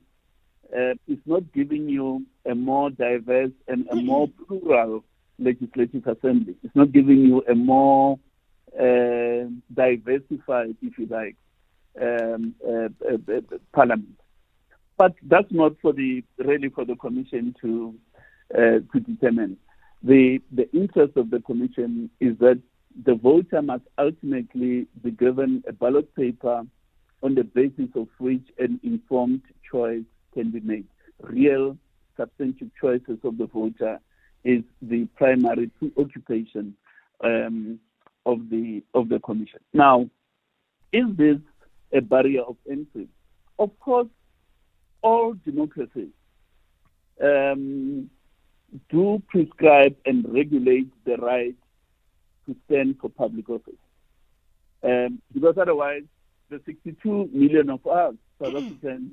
uh, 0.76 0.94
is 1.09 1.18
not 1.26 1.52
giving 1.52 1.88
you 1.88 2.26
a 2.44 2.54
more 2.54 2.90
diverse 2.90 3.52
and 3.68 3.87
a 3.90 3.97
more 3.97 4.28
plural 4.47 5.04
legislative 5.38 6.06
assembly. 6.06 6.54
It's 6.62 6.76
not 6.76 6.92
giving 6.92 7.20
you 7.20 7.42
a 7.49 7.54
more 7.54 8.18
uh, 8.78 9.49
diversified, 9.73 10.76
if 10.82 10.99
you 10.99 11.06
like, 11.06 11.37
um, 12.00 12.54
uh, 12.66 12.88
uh, 13.09 13.37
uh 13.37 13.59
parliament. 13.73 14.20
But 14.97 15.14
that's 15.23 15.50
not 15.50 15.73
for 15.80 15.92
the 15.92 16.23
really 16.38 16.68
for 16.68 16.85
the 16.85 16.94
commission 16.94 17.54
to 17.62 17.94
uh, 18.54 18.80
to 18.92 19.00
determine. 19.00 19.56
The 20.02 20.40
the 20.52 20.70
interest 20.73 21.16
of 21.16 21.30
the 21.30 21.40
commission 21.40 22.11
is 22.20 22.37
that 22.38 22.61
the 23.04 23.14
voter 23.14 23.62
must 23.62 23.85
ultimately 23.99 24.87
be 25.02 25.11
given 25.11 25.62
a 25.66 25.73
ballot 25.73 26.14
paper 26.14 26.64
on 27.23 27.35
the 27.35 27.44
basis 27.44 27.88
of 27.94 28.09
which 28.18 28.42
an 28.59 28.80
informed 28.82 29.42
choice 29.70 30.04
can 30.35 30.50
be 30.50 30.61
made. 30.61 30.87
Real, 31.20 31.76
substantive 32.16 32.70
choices 32.80 33.18
of 33.25 33.38
the 33.38 33.47
voter 33.47 34.00
is 34.44 34.62
the 34.82 35.04
primary 35.16 35.68
preoccupation 35.78 36.75
um, 37.23 37.78
of 38.26 38.49
the 38.50 38.82
of 38.94 39.09
the 39.09 39.18
commission. 39.20 39.61
Now, 39.73 40.09
is 40.92 41.04
this 41.16 41.38
a 41.92 42.00
barrier 42.00 42.42
of 42.42 42.56
entry? 42.68 43.09
Of 43.59 43.78
course, 43.80 44.09
all 45.02 45.35
democracies 45.44 46.09
um, 47.23 48.11
do 48.88 49.23
prescribe 49.28 49.97
and 50.06 50.26
regulate 50.32 50.88
the 51.04 51.16
right 51.16 51.56
to 52.50 52.61
stand 52.66 52.97
for 53.00 53.09
public 53.09 53.49
office. 53.49 53.75
Um, 54.83 55.21
because 55.33 55.57
otherwise, 55.61 56.02
the 56.49 56.61
62 56.66 57.30
million 57.33 57.71
of 57.71 57.87
us, 57.87 58.14
South 58.42 58.54
mm. 58.54 58.66
Africans, 58.66 59.12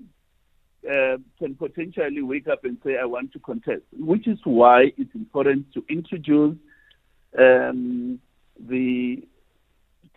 uh, 0.89 1.17
can 1.38 1.56
potentially 1.56 2.22
wake 2.22 2.48
up 2.48 2.63
and 2.63 2.77
say, 2.84 2.98
I 2.98 3.06
want 3.06 3.34
to 3.34 3.39
contest, 3.39 3.84
which 3.98 4.27
is 4.27 4.39
why 4.44 4.91
it's 4.98 5.13
important 5.13 5.74
to 5.74 5.84
introduce 5.89 6.56
um, 7.38 8.20
the, 8.60 9.24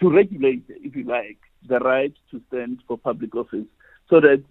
to 0.00 0.10
regulate, 0.10 0.64
if 0.68 0.94
you 0.94 1.04
like, 1.04 1.38
the 1.68 1.78
right 1.80 2.14
to 2.30 2.40
stand 2.48 2.82
for 2.86 2.96
public 2.96 3.34
office 3.34 3.66
so 4.08 4.20
that 4.20 4.42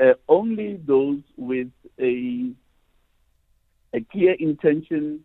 uh, 0.00 0.14
only 0.28 0.80
those 0.86 1.20
with 1.36 1.68
a, 1.98 2.50
a 3.94 4.00
clear 4.10 4.32
intention 4.38 5.20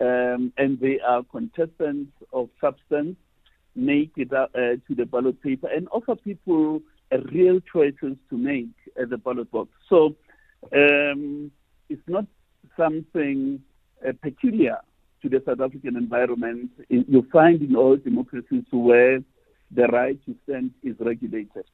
um, 0.00 0.52
and 0.56 0.78
they 0.80 1.00
are 1.00 1.22
contestants 1.24 2.12
of 2.32 2.48
substance, 2.60 3.16
make 3.76 4.12
it 4.16 4.32
uh, 4.32 4.46
to 4.54 4.94
the 4.96 5.04
ballot 5.04 5.40
paper 5.42 5.68
and 5.68 5.88
offer 5.90 6.14
people 6.14 6.80
uh, 7.12 7.18
real 7.32 7.60
choices 7.72 8.16
to 8.30 8.36
make 8.36 8.68
at 9.00 9.10
the 9.10 9.18
ballot 9.18 9.50
box. 9.50 9.70
So 9.88 10.14
um, 10.72 11.50
it's 11.88 12.08
not 12.08 12.26
something 12.76 13.60
uh, 14.06 14.12
peculiar 14.22 14.78
to 15.22 15.28
the 15.28 15.42
South 15.46 15.60
African 15.60 15.96
environment. 15.96 16.70
You 16.88 17.26
find 17.32 17.62
in 17.62 17.76
all 17.76 17.96
democracies 17.96 18.64
where 18.70 19.20
the 19.70 19.86
right 19.86 20.18
to 20.26 20.34
stand 20.44 20.72
is 20.82 20.96
regulated. 21.00 21.64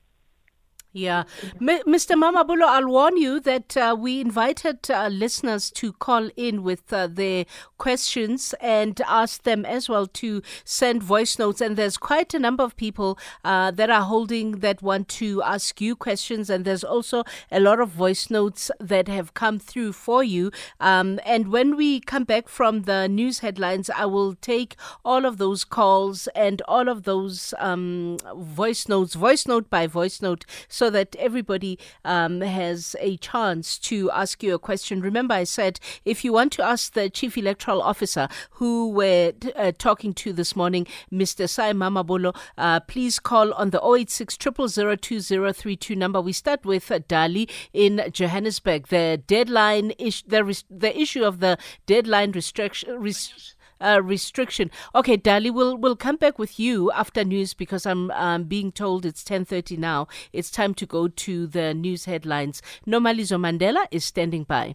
Yeah. 0.93 1.23
M- 1.61 1.83
Mr. 1.87 2.17
Mamabolo, 2.17 2.65
I'll 2.65 2.89
warn 2.89 3.17
you 3.17 3.39
that 3.41 3.77
uh, 3.77 3.95
we 3.97 4.21
invited 4.21 4.91
uh, 4.91 5.07
listeners 5.07 5.71
to 5.73 5.93
call 5.93 6.31
in 6.37 6.65
with 6.65 6.93
uh, 6.93 7.07
their 7.07 7.45
questions 7.79 8.55
and 8.61 9.01
ask 9.07 9.45
them 9.45 9.65
as 9.65 9.89
well 9.89 10.09
to 10.09 10.43
send 10.65 11.05
voice 11.05 11.39
notes. 11.39 11.61
And 11.61 11.77
there's 11.77 11.97
quite 11.97 12.35
a 12.35 12.41
number 12.41 12.65
of 12.65 12.77
people 12.77 13.17
uh, 13.45 13.71
that 13.71 13.89
are 13.89 14.03
holding 14.03 14.59
that 14.61 14.83
want 14.83 15.07
to 15.21 15.41
ask 15.45 15.81
you 15.81 15.95
questions. 15.95 16.51
And 16.51 16.65
there's 16.65 16.83
also 16.83 17.23
a 17.53 17.61
lot 17.61 17.79
of 17.79 17.91
voice 17.91 18.29
notes 18.29 18.69
that 18.81 19.07
have 19.07 19.33
come 19.33 19.61
through 19.61 19.93
for 19.93 20.25
you. 20.25 20.51
Um, 20.81 21.21
and 21.25 21.53
when 21.53 21.77
we 21.77 22.01
come 22.01 22.25
back 22.25 22.49
from 22.49 22.83
the 22.83 23.07
news 23.07 23.39
headlines, 23.39 23.91
I 23.91 24.07
will 24.07 24.35
take 24.35 24.75
all 25.05 25.25
of 25.25 25.39
those 25.39 25.63
calls 25.63 26.27
and 26.35 26.61
all 26.67 26.89
of 26.89 27.05
those 27.05 27.55
um, 27.61 28.17
voice 28.35 28.89
notes, 28.89 29.15
voice 29.15 29.47
note 29.47 29.71
by 29.71 29.87
voice 29.87 30.21
note 30.21 30.45
that 30.89 31.15
everybody 31.17 31.79
um, 32.05 32.41
has 32.41 32.97
a 33.01 33.17
chance 33.19 33.79
to 33.81 34.11
ask 34.13 34.43
you 34.43 34.55
a 34.55 34.59
question. 34.59 35.01
Remember, 35.01 35.35
I 35.35 35.45
said 35.45 35.79
if 36.05 36.25
you 36.25 36.33
want 36.33 36.53
to 36.53 36.63
ask 36.63 36.93
the 36.93 37.11
Chief 37.11 37.37
Electoral 37.37 37.83
Officer 37.83 38.29
who 38.53 38.89
we're 38.89 39.33
uh, 39.57 39.73
talking 39.77 40.15
to 40.15 40.33
this 40.33 40.57
morning, 40.57 40.87
Mr. 41.13 41.49
Sy 41.49 41.73
Mamabolo, 41.73 42.35
uh, 42.57 42.81
please 42.81 43.19
call 43.19 43.53
on 43.55 43.71
the 43.71 43.83
086 43.85 44.37
2032 44.37 45.97
number. 45.97 46.21
We 46.21 46.33
start 46.33 46.65
with 46.65 46.91
uh, 46.91 47.01
Dali 47.01 47.51
in 47.73 48.03
Johannesburg. 48.13 48.89
The 48.89 49.21
deadline 49.27 49.91
is 49.93 50.23
the, 50.27 50.45
res- 50.45 50.65
the 50.71 50.99
issue 50.99 51.25
of 51.25 51.41
the 51.41 51.59
deadline 51.87 52.33
restriction. 52.33 53.01
Res- 53.01 53.55
uh, 53.81 54.01
restriction. 54.03 54.71
Okay, 54.95 55.17
Dali, 55.17 55.53
we'll 55.53 55.77
we'll 55.77 55.97
come 55.97 56.17
back 56.17 56.39
with 56.39 56.59
you 56.59 56.91
after 56.93 57.25
news 57.25 57.55
because 57.55 57.87
I'm 57.87 58.11
um, 58.13 58.45
being 58.45 58.73
told 58.73 59.05
it's 59.05 59.25
10:30 59.25 59.79
now. 59.79 60.09
It's 60.33 60.51
time 60.51 60.75
to 60.75 60.87
go 60.87 61.09
to 61.09 61.47
the 61.47 61.75
news 61.75 62.05
headlines. 62.05 62.63
Nomalizo 62.87 63.39
Mandela 63.39 63.87
is 63.91 64.05
standing 64.05 64.45
by. 64.45 64.75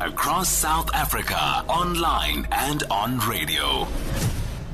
Across 0.00 0.48
South 0.48 0.92
Africa, 0.94 1.64
online 1.68 2.48
and 2.50 2.82
on 2.90 3.18
radio. 3.20 3.86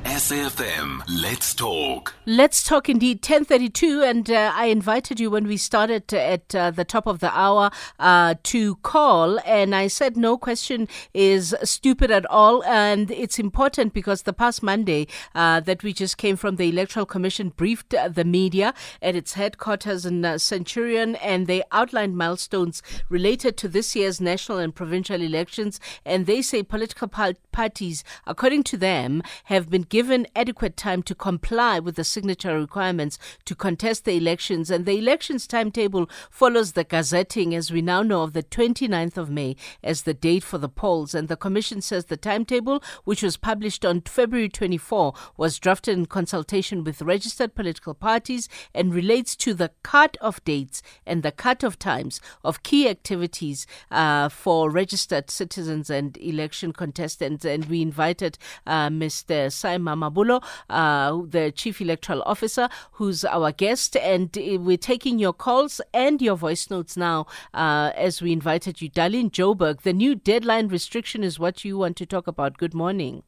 SAFM, 0.09 1.03
let's 1.07 1.55
talk. 1.55 2.15
Let's 2.25 2.65
talk 2.65 2.89
indeed. 2.89 3.19
1032, 3.19 4.03
and 4.03 4.31
uh, 4.31 4.53
I 4.55 4.67
invited 4.67 5.21
you 5.21 5.31
when 5.31 5.47
we 5.47 5.59
started 5.59 6.13
at 6.15 6.55
uh, 6.55 6.71
the 6.71 6.85
top 6.85 7.07
of 7.07 7.21
the 7.21 7.31
hour 7.39 7.71
uh, 7.99 8.37
to 8.45 8.77
call, 8.77 9.39
and 9.45 9.75
I 9.75 9.89
said 9.89 10.17
no 10.17 10.39
question 10.39 10.89
is 11.13 11.55
stupid 11.63 12.11
at 12.11 12.25
all, 12.31 12.65
and 12.65 13.11
it's 13.11 13.39
important 13.39 13.93
because 13.93 14.23
the 14.23 14.33
past 14.33 14.63
Monday 14.63 15.09
uh, 15.35 15.61
that 15.61 15.83
we 15.83 15.93
just 15.93 16.17
came 16.17 16.37
from, 16.37 16.57
the 16.57 16.71
Electoral 16.71 17.05
Commission 17.05 17.51
briefed 17.51 17.93
uh, 17.93 18.09
the 18.09 18.25
media 18.25 18.73
at 19.03 19.15
its 19.15 19.35
headquarters 19.35 20.07
in 20.07 20.25
uh, 20.25 20.39
Centurion, 20.39 21.17
and 21.17 21.47
they 21.47 21.63
outlined 21.71 22.17
milestones 22.17 22.83
related 23.11 23.59
to 23.59 23.69
this 23.69 23.95
year's 23.95 24.23
national 24.23 24.57
and 24.57 24.75
provincial 24.75 25.21
elections, 25.21 25.79
and 26.07 26.25
they 26.25 26.41
say 26.41 26.63
political 26.63 27.09
parties, 27.09 28.05
according 28.27 28.63
to 28.63 28.79
them, 28.79 29.23
have 29.45 29.69
been 29.69 29.83
given 29.83 29.98
given 29.99 30.29
adequate 30.37 30.77
time 30.77 31.03
to 31.03 31.13
comply 31.13 31.81
with 31.81 31.97
the 31.97 32.05
signature 32.05 32.57
requirements 32.57 33.19
to 33.45 33.53
contest 33.53 34.05
the 34.05 34.17
elections, 34.17 34.71
and 34.71 34.87
the 34.87 34.97
elections 34.97 35.45
timetable 35.45 36.09
follows 36.31 36.75
the 36.75 36.85
gazetting, 36.85 37.53
as 37.53 37.73
we 37.73 37.83
now 37.83 38.01
know, 38.01 38.23
of 38.23 38.33
the 38.33 38.45
29th 38.45 39.17
of 39.17 39.29
May 39.29 39.57
as 39.83 40.03
the 40.03 40.15
date 40.15 40.45
for 40.45 40.57
the 40.57 40.69
polls. 40.69 41.17
And 41.17 41.27
the 41.27 41.37
Commission 41.37 41.81
says 41.81 42.05
the 42.05 42.17
timetable, 42.17 42.81
which 43.03 43.25
was 43.25 43.37
published 43.37 43.85
on 43.85 44.03
February 44.03 44.49
24, 44.49 45.15
was 45.37 45.59
drafted 45.59 45.99
in 45.99 46.07
consultation 46.07 46.85
with 46.85 47.03
registered 47.03 47.57
political 47.57 47.93
parties 47.93 48.49
and 48.73 48.95
relates 48.95 49.35
to 49.35 49.53
the 49.53 49.73
cut-off 49.83 50.45
dates 50.45 50.81
and 51.07 51.25
the 51.25 51.33
cut-off 51.33 51.77
times 51.77 52.21
of 52.45 52.63
key 52.63 52.89
activities 52.89 53.67
uh, 53.91 54.29
for 54.29 54.71
registered 54.71 55.29
citizens 55.29 55.91
and 55.91 56.17
election 56.19 56.73
contestants. 56.73 57.45
And 57.45 57.65
we 57.65 57.83
invited 57.83 58.39
uh, 58.65 58.91
Mr. 58.91 59.51
Simon 59.51 59.78
Mamabolo, 59.79 60.43
uh, 60.71 61.21
the 61.27 61.53
Chief 61.53 61.81
Electoral 61.81 62.23
Officer, 62.27 62.69
who's 62.93 63.25
our 63.25 63.53
guest. 63.53 63.97
And 63.97 64.37
uh, 64.37 64.59
we're 64.61 64.77
taking 64.77 65.19
your 65.19 65.33
calls 65.33 65.81
and 65.93 66.21
your 66.21 66.37
voice 66.37 66.71
notes 66.71 66.97
now 66.97 67.27
uh, 67.55 67.93
as 67.95 68.23
we 68.23 68.33
invited 68.33 68.81
you. 68.81 68.91
Darlene 68.91 69.31
Joburg, 69.31 69.83
the 69.83 69.93
new 69.93 70.15
deadline 70.15 70.69
restriction 70.69 71.23
is 71.23 71.39
what 71.39 71.65
you 71.65 71.79
want 71.79 71.97
to 71.97 72.07
talk 72.07 72.27
about. 72.27 72.59
Good 72.59 72.75
morning. 72.75 73.23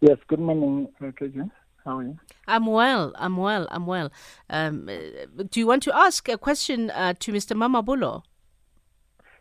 Yes, 0.00 0.18
good 0.28 0.40
morning, 0.40 0.88
KJ. 1.00 1.50
How 1.84 1.98
are 1.98 2.02
you? 2.02 2.18
I'm 2.46 2.66
well. 2.66 3.12
I'm 3.16 3.36
well. 3.36 3.66
I'm 3.70 3.86
well. 3.86 4.12
Um, 4.50 4.88
uh, 4.88 5.42
do 5.50 5.58
you 5.58 5.66
want 5.66 5.82
to 5.84 5.96
ask 5.96 6.28
a 6.28 6.38
question 6.38 6.90
uh, 6.90 7.14
to 7.20 7.32
Mr. 7.32 7.56
Mamabolo? 7.56 8.22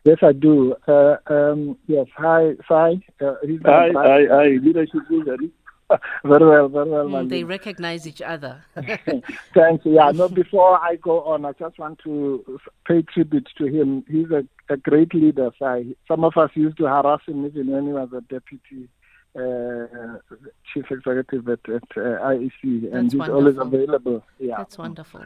Yes, 0.04 0.20
I 0.22 0.32
do. 0.32 0.74
Uh, 0.88 1.18
um, 1.28 1.78
yes, 1.88 2.08
hi, 2.16 2.54
Sy. 2.68 3.02
Uh, 3.20 3.36
hi, 3.66 3.90
hi, 3.94 4.26
hi, 4.30 4.48
leadership 4.64 5.02
very 6.26 6.46
well, 6.46 6.68
very 6.68 6.90
well. 6.90 7.08
Mm, 7.08 7.30
they 7.30 7.44
recognize 7.44 8.08
each 8.08 8.22
other. 8.22 8.64
Thanks. 9.54 9.86
Yeah. 9.86 10.12
No. 10.16 10.28
Before 10.30 10.80
I 10.80 10.96
go 10.96 11.24
on, 11.24 11.46
I 11.46 11.54
just 11.54 11.78
want 11.80 12.00
to 12.04 12.60
pay 12.88 13.04
tribute 13.04 13.48
to 13.58 13.66
him. 13.66 14.04
He's 14.10 14.32
a, 14.32 14.46
a 14.70 14.78
great 14.78 15.14
leader. 15.14 15.52
So 15.60 15.86
some 16.08 16.24
of 16.24 16.36
us 16.38 16.50
used 16.56 16.78
to 16.78 16.86
harass 16.86 17.22
him 17.28 17.46
even 17.46 17.68
when 17.68 17.88
he 17.88 17.94
was 17.94 18.10
a 18.14 18.22
deputy 18.22 18.90
uh, 19.38 20.18
chief 20.74 20.86
executive 20.90 21.48
at, 21.48 21.60
at 21.70 21.84
uh, 21.96 22.20
IEC, 22.32 22.52
and 22.64 22.92
That's 22.92 23.14
he's 23.14 23.20
wonderful. 23.20 23.36
always 23.36 23.58
available. 23.58 24.24
Yeah. 24.40 24.58
That's 24.58 24.78
wonderful. 24.78 25.26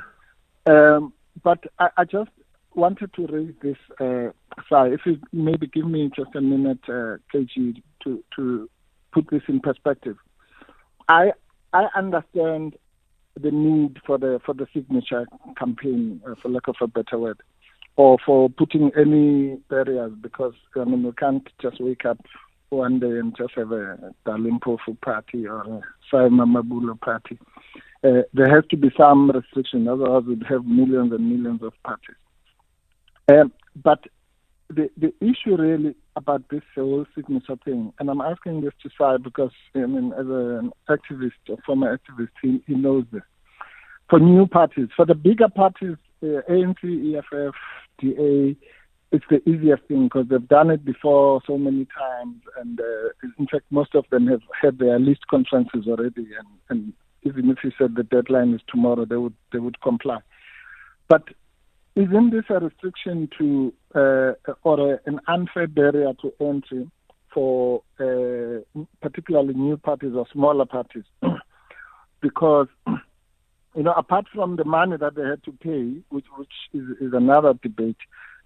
Um, 0.65 1.13
but 1.43 1.63
I, 1.79 1.89
I, 1.97 2.03
just 2.03 2.29
wanted 2.75 3.13
to 3.13 3.27
raise 3.27 3.53
this. 3.61 3.77
Uh, 3.99 4.31
sorry, 4.67 4.93
if 4.93 5.01
you 5.05 5.19
maybe 5.31 5.67
give 5.67 5.87
me 5.87 6.11
just 6.15 6.35
a 6.35 6.41
minute, 6.41 6.81
uh, 6.87 7.17
KG, 7.33 7.81
to 8.03 8.23
to 8.35 8.69
put 9.13 9.29
this 9.29 9.43
in 9.47 9.59
perspective. 9.59 10.17
I 11.07 11.31
I 11.73 11.87
understand 11.95 12.75
the 13.39 13.51
need 13.51 13.99
for 14.05 14.17
the 14.17 14.39
for 14.45 14.53
the 14.53 14.67
signature 14.73 15.27
campaign, 15.57 16.21
uh, 16.27 16.35
for 16.41 16.49
lack 16.49 16.67
of 16.67 16.75
a 16.81 16.87
better 16.87 17.17
word, 17.17 17.41
or 17.95 18.17
for 18.25 18.49
putting 18.49 18.91
any 18.97 19.57
barriers 19.69 20.13
because 20.21 20.53
I 20.75 20.83
mean 20.83 21.03
we 21.03 21.11
can't 21.13 21.47
just 21.61 21.79
wake 21.79 22.05
up 22.05 22.19
one 22.69 22.99
day 22.99 23.19
and 23.19 23.35
just 23.37 23.53
have 23.55 23.71
a 23.71 24.13
Dali 24.25 24.57
Mpofu 24.59 24.99
party 25.01 25.45
or 25.45 25.61
a 25.61 25.81
Sy 26.09 26.29
Mamabolo 26.29 26.99
party. 26.99 27.37
Uh, 28.03 28.23
there 28.33 28.53
has 28.53 28.65
to 28.69 28.77
be 28.77 28.89
some 28.97 29.29
restriction, 29.29 29.87
otherwise 29.87 30.23
we'd 30.25 30.43
have 30.49 30.65
millions 30.65 31.11
and 31.11 31.29
millions 31.29 31.61
of 31.61 31.73
parties. 31.83 32.15
Um, 33.29 33.51
but 33.75 34.05
the 34.71 34.89
the 34.97 35.13
issue 35.21 35.55
really 35.55 35.95
about 36.15 36.43
this 36.49 36.63
whole 36.75 37.05
signature 37.15 37.57
thing, 37.63 37.93
and 37.99 38.09
I'm 38.09 38.21
asking 38.21 38.61
this 38.61 38.73
to 38.83 38.89
Sy 38.97 39.17
because 39.17 39.51
I 39.75 39.79
mean, 39.79 40.13
as 40.13 40.25
an 40.25 40.71
activist, 40.89 41.31
a 41.49 41.61
former 41.65 41.97
activist, 41.97 42.31
he, 42.41 42.61
he 42.67 42.75
knows 42.75 43.05
this. 43.11 43.21
For 44.09 44.19
new 44.19 44.45
parties, 44.45 44.89
for 44.95 45.05
the 45.05 45.15
bigger 45.15 45.47
parties, 45.47 45.95
uh, 46.21 46.41
ANC, 46.49 47.15
EFF, 47.15 47.55
DA, 47.99 48.57
it's 49.11 49.25
the 49.29 49.41
easiest 49.49 49.83
thing 49.83 50.05
because 50.05 50.27
they've 50.29 50.47
done 50.47 50.69
it 50.69 50.83
before 50.83 51.41
so 51.45 51.57
many 51.57 51.85
times, 51.97 52.41
and 52.59 52.79
uh, 52.79 53.29
in 53.37 53.47
fact, 53.47 53.65
most 53.69 53.95
of 53.95 54.05
them 54.09 54.27
have 54.27 54.41
had 54.61 54.79
their 54.79 54.99
list 54.99 55.27
conferences 55.29 55.85
already, 55.87 56.27
and, 56.37 56.47
and 56.69 56.93
even 57.23 57.49
if 57.49 57.57
you 57.63 57.71
said 57.77 57.95
the 57.95 58.03
deadline 58.03 58.53
is 58.53 58.61
tomorrow, 58.67 59.05
they 59.05 59.17
would 59.17 59.35
they 59.51 59.59
would 59.59 59.81
comply. 59.81 60.19
But 61.07 61.23
isn't 61.95 62.31
this 62.31 62.45
a 62.49 62.59
restriction 62.59 63.29
to 63.37 63.73
uh, 63.95 64.53
or 64.63 64.93
a, 64.93 64.99
an 65.05 65.19
unfair 65.27 65.67
barrier 65.67 66.13
to 66.21 66.33
entry 66.39 66.89
for 67.33 67.81
uh, 67.99 68.81
particularly 69.01 69.53
new 69.53 69.77
parties 69.77 70.13
or 70.15 70.25
smaller 70.31 70.65
parties? 70.65 71.03
because 72.21 72.67
you 73.75 73.83
know, 73.83 73.93
apart 73.93 74.25
from 74.33 74.57
the 74.57 74.65
money 74.65 74.97
that 74.97 75.15
they 75.15 75.23
had 75.23 75.43
to 75.43 75.51
pay, 75.51 76.01
which 76.09 76.25
which 76.37 76.53
is, 76.73 76.83
is 76.99 77.13
another 77.13 77.53
debate, 77.61 77.97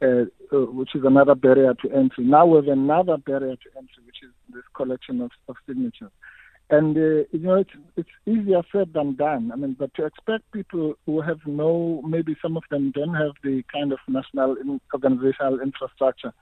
uh, 0.01 0.25
uh, 0.51 0.65
which 0.71 0.95
is 0.95 1.03
another 1.03 1.35
barrier 1.35 1.73
to 1.81 1.91
entry. 1.91 2.23
Now 2.25 2.45
we 2.45 2.57
have 2.57 2.67
another 2.67 3.17
barrier 3.17 3.55
to 3.55 3.77
entry, 3.77 4.03
which 4.05 4.17
is 4.23 4.31
this 4.53 4.63
collection 4.75 5.21
of, 5.21 5.31
of 5.47 5.55
signatures. 5.67 6.11
And 6.69 6.97
uh, 6.97 7.27
you 7.31 7.39
know, 7.39 7.55
it's 7.55 7.69
it's 7.95 8.09
easier 8.25 8.63
said 8.71 8.93
than 8.93 9.15
done. 9.15 9.51
I 9.53 9.55
mean, 9.55 9.75
but 9.77 9.93
to 9.95 10.05
expect 10.05 10.51
people 10.51 10.95
who 11.05 11.21
have 11.21 11.39
no, 11.45 12.01
maybe 12.07 12.35
some 12.41 12.57
of 12.57 12.63
them 12.71 12.91
don't 12.91 13.13
have 13.13 13.33
the 13.43 13.63
kind 13.71 13.91
of 13.91 13.99
national 14.07 14.55
in, 14.55 14.81
organizational 14.93 15.59
infrastructure 15.61 16.33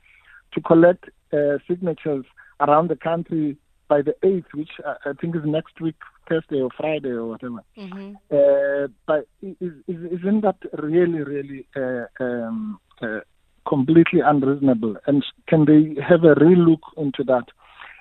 to 0.54 0.62
collect 0.62 1.10
uh, 1.34 1.58
signatures 1.68 2.26
around 2.62 2.90
the 2.90 2.96
country 2.96 3.58
by 3.88 4.02
the 4.02 4.16
8th, 4.24 4.54
which 4.54 4.72
I 4.86 5.12
think 5.20 5.36
is 5.36 5.42
next 5.46 5.82
week, 5.82 5.96
Thursday 6.28 6.62
or 6.62 6.70
Friday 6.76 7.10
or 7.10 7.28
whatever. 7.28 7.60
Mm-hmm. 7.78 8.14
Uh, 8.32 8.88
but 9.06 9.28
is, 9.42 9.74
is, 9.88 10.20
isn't 10.20 10.42
that 10.42 10.58
really, 10.82 11.20
really 11.20 11.68
uh, 11.76 12.06
um, 12.24 12.80
uh, 13.02 13.20
completely 13.68 14.22
unreasonable? 14.22 14.96
And 15.06 15.24
can 15.48 15.66
they 15.66 16.02
have 16.02 16.24
a 16.24 16.36
real 16.44 16.60
look 16.60 16.82
into 16.98 17.24
that? 17.26 17.46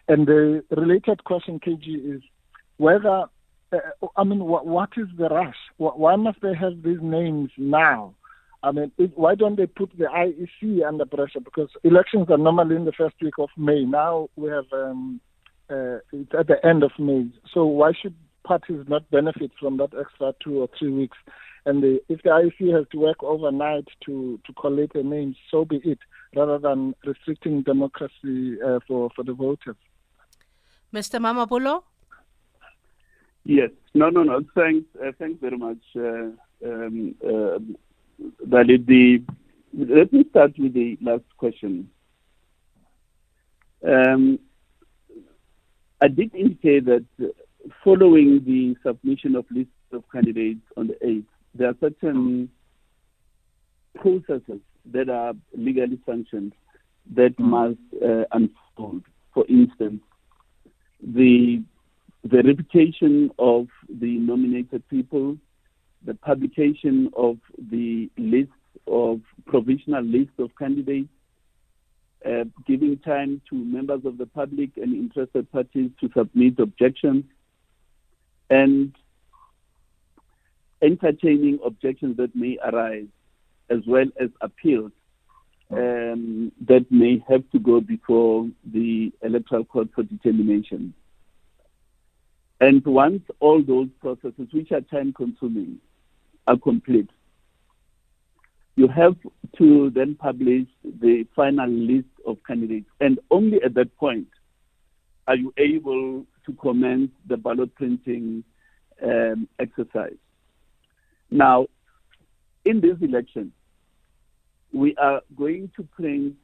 And 0.09 0.27
the 0.27 0.65
related 0.71 1.25
question, 1.25 1.61
KG, 1.61 2.17
is 2.17 2.23
whether, 2.77 3.25
uh, 3.73 3.79
I 4.17 4.25
mean, 4.25 4.41
what, 4.45 4.91
is 4.97 5.07
the 5.17 5.29
rush? 5.29 5.57
Why 5.77 6.17
must 6.17 6.41
they 6.43 6.55
have 6.55 6.83
these 6.83 7.01
names 7.01 7.51
now? 7.57 8.15
I 8.65 8.73
mean, 8.73 8.93
it, 8.99 9.13
why 9.17 9.35
don't 9.35 9.57
they 9.57 9.67
put 9.67 9.91
the 9.99 10.05
IEC 10.05 10.87
under 10.87 11.05
pressure? 11.05 11.41
Because 11.41 11.69
elections 11.83 12.27
are 12.31 12.39
normally 12.39 12.77
in 12.77 12.85
the 12.85 12.93
first 12.93 13.17
week 13.21 13.35
of 13.39 13.49
May. 13.57 13.85
Now 13.85 14.29
we 14.37 14.51
have 14.51 14.67
um, 14.73 15.21
uh, 15.69 15.99
it's 16.13 16.33
at 16.39 16.47
the 16.47 16.65
end 16.65 16.83
of 16.83 16.93
May. 16.99 17.27
So 17.53 17.65
why 17.65 17.93
should 18.01 18.15
parties 18.45 18.85
not 18.89 19.11
benefit 19.11 19.53
from 19.59 19.79
that 19.79 19.91
extra 19.99 20.35
two 20.43 20.61
or 20.61 20.69
three 20.79 20.91
weeks? 20.91 21.17
And 21.65 21.83
the, 21.83 22.01
if 22.09 22.23
the 22.23 22.31
IEC 22.31 22.77
has 22.77 22.87
to 22.93 22.99
work 22.99 23.23
overnight 23.23 23.87
to, 24.07 24.41
to 24.47 24.53
collate 24.55 24.93
the 24.93 25.03
names, 25.03 25.37
so 25.51 25.65
be 25.65 25.77
it, 25.85 25.99
rather 26.35 26.59
than 26.59 26.95
restricting 27.05 27.63
democracy 27.63 28.61
uh, 28.61 28.81
for, 28.87 29.11
for 29.15 29.23
the 29.25 29.33
voters. 29.33 29.77
Mr. 30.93 31.19
Mamabolo? 31.19 31.83
Yes. 33.45 33.71
No, 33.95 34.11
no, 34.11 34.23
no. 34.23 34.45
Thanks. 34.55 34.87
Uh, 35.03 35.13
thanks 35.19 35.41
very 35.41 35.57
much, 35.57 35.83
uh, 35.97 36.31
um, 36.65 37.15
uh, 37.27 37.59
The, 38.47 39.23
let 39.75 40.13
me 40.13 40.25
start 40.31 40.59
with 40.59 40.75
the 40.75 40.99
last 41.01 41.25
question. 41.39 41.91
Um, 43.87 44.39
I 46.01 46.09
did 46.09 46.35
indicate 46.35 46.85
that 46.87 47.05
following 47.83 48.45
the 48.45 48.77
submission 48.83 49.35
of 49.37 49.45
lists 49.51 49.73
of 49.93 50.05
candidates 50.13 50.61
on 50.77 50.89
the 50.89 50.95
8th, 50.95 51.25
there 51.55 51.69
are 51.69 51.77
certain 51.81 52.49
processes 53.95 54.61
that 54.87 55.09
are 55.09 55.35
legally 55.55 55.99
sanctioned 56.07 56.55
that 57.15 57.37
mm. 57.37 57.45
must 57.45 58.03
uh, 58.03 58.25
unfold. 58.33 59.03
For 59.35 59.47
instance, 59.49 60.03
the 61.03 61.63
the 62.25 62.43
reputation 62.43 63.31
of 63.39 63.67
the 63.89 64.19
nominated 64.19 64.89
people, 64.89 65.37
the 66.05 66.15
publication 66.15 67.11
of 67.17 67.39
the 67.71 68.09
list 68.17 68.53
of 68.87 69.21
provisional 69.47 70.05
list 70.05 70.31
of 70.39 70.51
candidates, 70.57 71.09
uh, 72.25 72.45
giving 72.65 72.97
time 72.99 73.41
to 73.51 73.57
members 73.57 74.05
of 74.05 74.19
the 74.19 74.27
public 74.27 74.71
and 74.77 74.95
interested 74.95 75.51
parties 75.51 75.91
to 76.01 76.09
submit 76.17 76.61
objections, 76.61 77.25
and 78.51 78.95
entertaining 80.81 81.59
objections 81.65 82.17
that 82.17 82.35
may 82.37 82.57
arise, 82.65 83.09
as 83.69 83.81
well 83.87 84.07
as 84.21 84.31
appeals 84.41 84.93
um, 85.73 86.53
that 86.67 86.87
may 86.91 87.25
have 87.29 87.49
to 87.51 87.59
go 87.59 87.81
before 87.81 88.49
the 88.73 89.13
Electoral 89.23 89.65
Court 89.65 89.89
for 89.95 90.03
determination. 90.03 90.95
And 92.61 92.85
once 92.85 93.23
all 93.41 93.63
those 93.63 93.89
processes, 94.01 94.49
which 94.53 94.71
are 94.71 94.83
time 94.83 95.13
consuming, 95.13 95.79
are 96.47 96.59
complete, 96.59 97.11
you 98.77 98.89
have 98.89 99.17
to 99.59 99.91
then 99.91 100.15
publish 100.15 100.67
the 100.85 101.27
final 101.35 101.69
list 101.69 102.09
of 102.27 102.39
candidates. 102.47 102.89
And 103.01 103.19
only 103.31 103.63
at 103.63 103.75
that 103.75 103.97
point 103.97 104.29
are 105.27 105.37
you 105.37 105.53
able 105.57 106.25
to 106.47 106.53
commence 106.61 107.11
the 107.27 107.37
ballot 107.37 107.75
printing 107.75 108.45
um, 109.03 109.49
exercise. 109.59 110.17
Now, 111.31 111.67
in 112.65 112.81
this 112.81 112.97
election, 113.01 113.53
we 114.73 114.97
are 114.97 115.21
going 115.37 115.71
to 115.77 115.83
print 115.83 116.35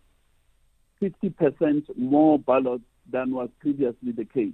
50% 1.03 1.85
more 1.97 2.39
ballots 2.39 2.85
than 3.11 3.33
was 3.33 3.49
previously 3.61 4.13
the 4.13 4.25
case, 4.25 4.53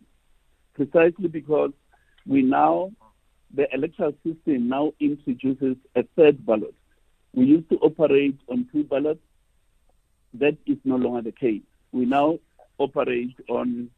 precisely 0.75 1.29
because 1.29 1.73
we 2.27 2.43
now, 2.43 2.93
the 3.53 3.67
electoral 3.75 4.13
system 4.25 4.69
now 4.69 4.93
introduces 5.01 5.77
a 5.97 6.05
third 6.17 6.45
ballot. 6.47 6.75
We 7.35 7.47
used 7.47 7.69
to 7.71 7.77
operate 7.79 8.39
on 8.49 8.69
two 8.73 8.85
ballots. 8.85 9.21
That 10.35 10.57
is 10.67 10.79
no 10.85 10.97
longer 10.97 11.23
the 11.23 11.33
case. 11.33 11.63
We 11.93 12.07
now 12.07 12.39
operate 12.79 13.35
on 13.49 13.91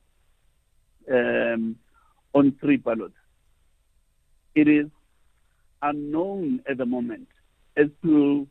um, 1.11 1.77
on 2.35 2.57
three 2.61 2.77
ballots. 2.77 3.15
It 4.55 4.69
is 4.69 4.87
unknown 5.83 6.63
at 6.69 6.79
the 6.79 6.87
moment 6.87 7.29
as 7.77 7.89
to 8.03 8.47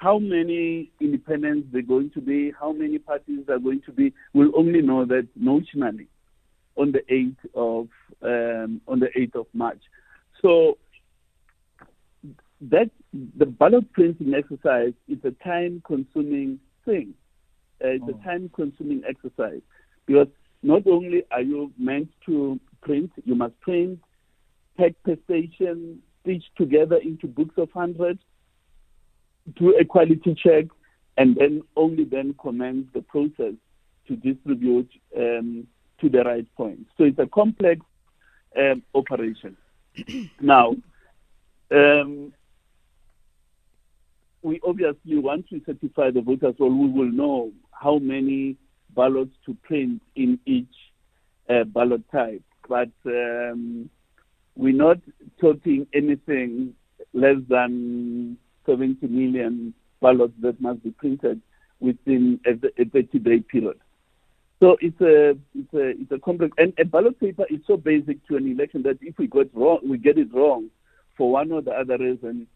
how 0.00 0.18
many 0.18 0.90
independents 0.98 1.68
they're 1.70 1.82
going 1.82 2.10
to 2.10 2.22
be, 2.22 2.52
how 2.58 2.72
many 2.72 2.98
parties 2.98 3.44
are 3.50 3.58
going 3.58 3.82
to 3.82 3.92
be. 3.92 4.14
We'll 4.32 4.56
only 4.56 4.80
know 4.80 5.04
that 5.04 5.28
notionally 5.38 6.06
on 6.76 6.92
the 6.92 7.02
8th 7.10 7.36
of 7.54 7.88
um, 8.22 8.80
on 8.88 9.00
the 9.00 9.08
8th 9.14 9.40
of 9.40 9.46
March. 9.52 9.82
So 10.40 10.78
that 12.62 12.90
the 13.12 13.44
ballot 13.44 13.92
printing 13.92 14.32
exercise 14.32 14.94
is 15.06 15.18
a 15.24 15.32
time 15.44 15.82
consuming 15.86 16.60
thing. 16.86 17.12
Uh, 17.84 17.88
it's 17.88 18.04
oh. 18.08 18.18
a 18.18 18.24
time 18.24 18.50
consuming 18.54 19.02
exercise 19.06 19.60
because 20.06 20.28
not 20.62 20.86
only 20.86 21.24
are 21.30 21.42
you 21.42 21.72
meant 21.78 22.08
to 22.24 22.58
print, 22.80 23.10
you 23.26 23.34
must 23.34 23.60
print, 23.60 24.00
pack 24.78 24.92
per 25.04 25.18
station, 25.26 26.00
stitch 26.22 26.44
together 26.56 26.96
into 26.96 27.26
books 27.26 27.54
of 27.58 27.70
hundreds, 27.72 28.20
do 29.56 29.76
a 29.76 29.84
quality 29.84 30.34
check, 30.34 30.66
and 31.16 31.36
then 31.36 31.62
only 31.76 32.04
then 32.04 32.34
commence 32.40 32.86
the 32.94 33.02
process 33.02 33.54
to 34.08 34.16
distribute 34.16 34.90
um, 35.16 35.66
to 36.00 36.08
the 36.08 36.22
right 36.22 36.46
point. 36.56 36.86
So 36.96 37.04
it's 37.04 37.18
a 37.18 37.26
complex 37.26 37.80
um, 38.56 38.82
operation. 38.94 39.56
now, 40.40 40.74
um, 41.70 42.32
we 44.42 44.60
obviously 44.66 45.18
want 45.18 45.48
to 45.50 45.60
certify 45.66 46.10
the 46.10 46.22
voters 46.22 46.54
roll. 46.58 46.74
We 46.74 46.88
will 46.88 47.12
know 47.12 47.52
how 47.72 47.98
many 47.98 48.56
ballots 48.94 49.34
to 49.46 49.54
print 49.62 50.02
in 50.16 50.38
each 50.46 50.74
uh, 51.48 51.64
ballot 51.64 52.02
type, 52.10 52.42
but 52.68 52.90
um, 53.06 53.90
we're 54.56 54.74
not 54.74 54.98
talking 55.40 55.86
anything 55.94 56.74
less 57.12 57.36
than 57.48 58.36
70 58.70 59.06
million 59.08 59.74
ballots 60.00 60.34
that 60.40 60.60
must 60.60 60.82
be 60.82 60.90
printed 60.90 61.40
within 61.80 62.38
a, 62.46 62.50
a 62.50 62.84
30-day 62.84 63.40
period. 63.40 63.78
So 64.60 64.76
it's 64.80 65.00
a 65.00 65.30
it's 65.54 65.72
a 65.72 65.88
it's 66.00 66.12
a 66.12 66.18
complex 66.18 66.52
and 66.58 66.74
a 66.78 66.84
ballot 66.84 67.18
paper 67.18 67.46
is 67.48 67.60
so 67.66 67.78
basic 67.78 68.26
to 68.28 68.36
an 68.36 68.46
election 68.46 68.82
that 68.82 68.98
if 69.00 69.16
we 69.16 69.26
got 69.26 69.46
wrong 69.54 69.78
we 69.82 69.96
get 69.96 70.18
it 70.18 70.34
wrong 70.34 70.68
for 71.16 71.32
one 71.32 71.50
or 71.50 71.62
the 71.62 71.70
other 71.70 71.96
reason 71.96 72.46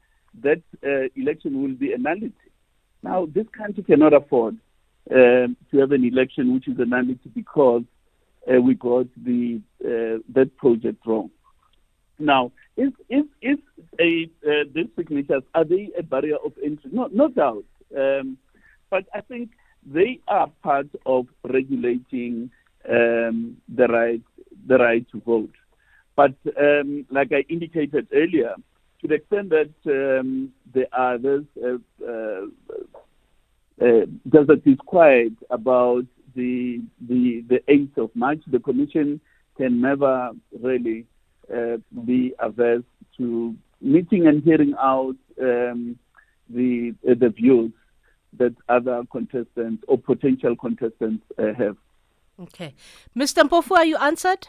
that 0.43 0.63
uh, 0.85 1.09
election 1.17 1.63
will 1.63 1.75
be 1.75 1.93
a 1.93 1.99
nullity. 1.99 2.35
Now, 3.03 3.27
this 3.27 3.47
country 3.57 3.83
cannot 3.83 4.13
afford 4.13 4.59
um, 5.11 5.57
to 5.71 5.79
have 5.79 5.93
an 5.93 6.05
election 6.05 6.55
which 6.55 6.69
is 6.69 6.79
a 6.79 6.85
nullity 6.85 7.31
because 7.35 7.83
uh, 8.53 8.61
we 8.61 8.75
got 8.75 9.07
the 9.17 9.61
uh, 9.85 10.19
that 10.35 10.51
project 10.57 11.07
wrong. 11.07 11.31
Now, 12.19 12.53
is 12.77 12.93
is 13.09 13.25
is 13.43 13.59
a 14.01 14.31
uh, 14.47 14.65
these 14.73 14.89
signatures 14.97 15.43
are 15.55 15.65
they 15.65 15.91
a 15.99 16.03
barrier 16.03 16.37
of 16.45 16.53
entry? 16.63 16.91
No, 16.93 17.09
no 17.13 17.29
doubt. 17.29 17.65
Um, 17.97 18.39
but 18.91 19.05
I 19.15 19.21
think 19.21 19.51
they 19.85 20.21
are 20.29 20.49
part 20.63 20.89
of 21.07 21.27
regulating 21.45 22.51
um, 22.89 23.57
the 23.69 23.87
right 23.89 24.23
the 24.67 24.79
right 24.79 25.07
to 25.13 25.21
vote. 25.21 25.53
But 26.17 26.35
um, 26.61 27.07
like 27.11 27.33
I 27.33 27.45
indicated 27.49 28.09
earlier, 28.13 28.55
to 29.01 29.09
the 29.09 29.15
extent 29.15 29.51
that 29.51 29.71
um, 29.87 30.53
there 30.73 30.87
are 30.93 31.19
those 31.19 31.45
uh, 31.63 31.79
uh, 32.05 32.47
uh, 33.81 34.07
that 34.27 34.63
is 34.65 34.79
quiet 34.87 35.33
about 35.51 36.05
the 36.37 36.81
the 37.09 37.45
the 37.49 37.61
8th 37.69 37.99
of 37.99 38.11
March, 38.15 38.41
the 38.47 38.61
Commission 38.61 39.21
can 39.57 39.81
never 39.81 40.31
really 40.61 41.07
uh, 41.53 41.79
be 42.05 42.35
averse 42.39 42.85
to 43.17 43.55
meeting 43.81 44.27
and 44.27 44.43
hearing 44.43 44.75
out 44.79 45.17
um, 45.41 45.99
the 46.49 46.95
uh, 47.09 47.15
the 47.19 47.29
views 47.31 47.73
that 48.39 48.55
other 48.69 49.03
contestants 49.11 49.85
or 49.89 49.99
potential 49.99 50.57
contestants 50.57 51.25
uh, 51.39 51.53
have. 51.57 51.77
Okay, 52.41 52.75
Mr. 53.17 53.45
Mpofu, 53.49 53.77
are 53.77 53.85
you 53.85 53.97
answered? 53.97 54.49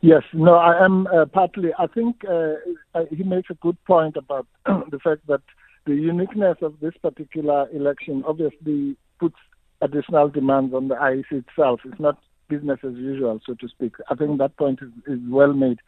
Yes, 0.00 0.22
no, 0.32 0.54
I 0.54 0.82
am 0.82 1.06
uh, 1.08 1.26
partly. 1.26 1.70
I 1.78 1.86
think 1.86 2.24
uh, 2.24 2.54
uh 2.94 3.04
he 3.10 3.22
makes 3.22 3.50
a 3.50 3.54
good 3.54 3.76
point 3.84 4.16
about 4.16 4.46
the 4.64 4.98
fact 5.02 5.26
that 5.26 5.42
the 5.84 5.94
uniqueness 5.94 6.56
of 6.62 6.80
this 6.80 6.94
particular 7.02 7.68
election 7.70 8.24
obviously 8.26 8.96
puts 9.20 9.36
additional 9.80 10.28
demands 10.28 10.74
on 10.74 10.88
the 10.88 10.94
IEC 10.94 11.44
itself. 11.46 11.80
It's 11.84 12.00
not 12.00 12.18
business 12.48 12.78
as 12.82 12.94
usual, 12.94 13.40
so 13.44 13.54
to 13.54 13.68
speak. 13.68 13.94
I 14.10 14.14
think 14.14 14.38
that 14.38 14.56
point 14.56 14.80
is, 14.82 14.90
is 15.06 15.20
well 15.28 15.52
made. 15.52 15.78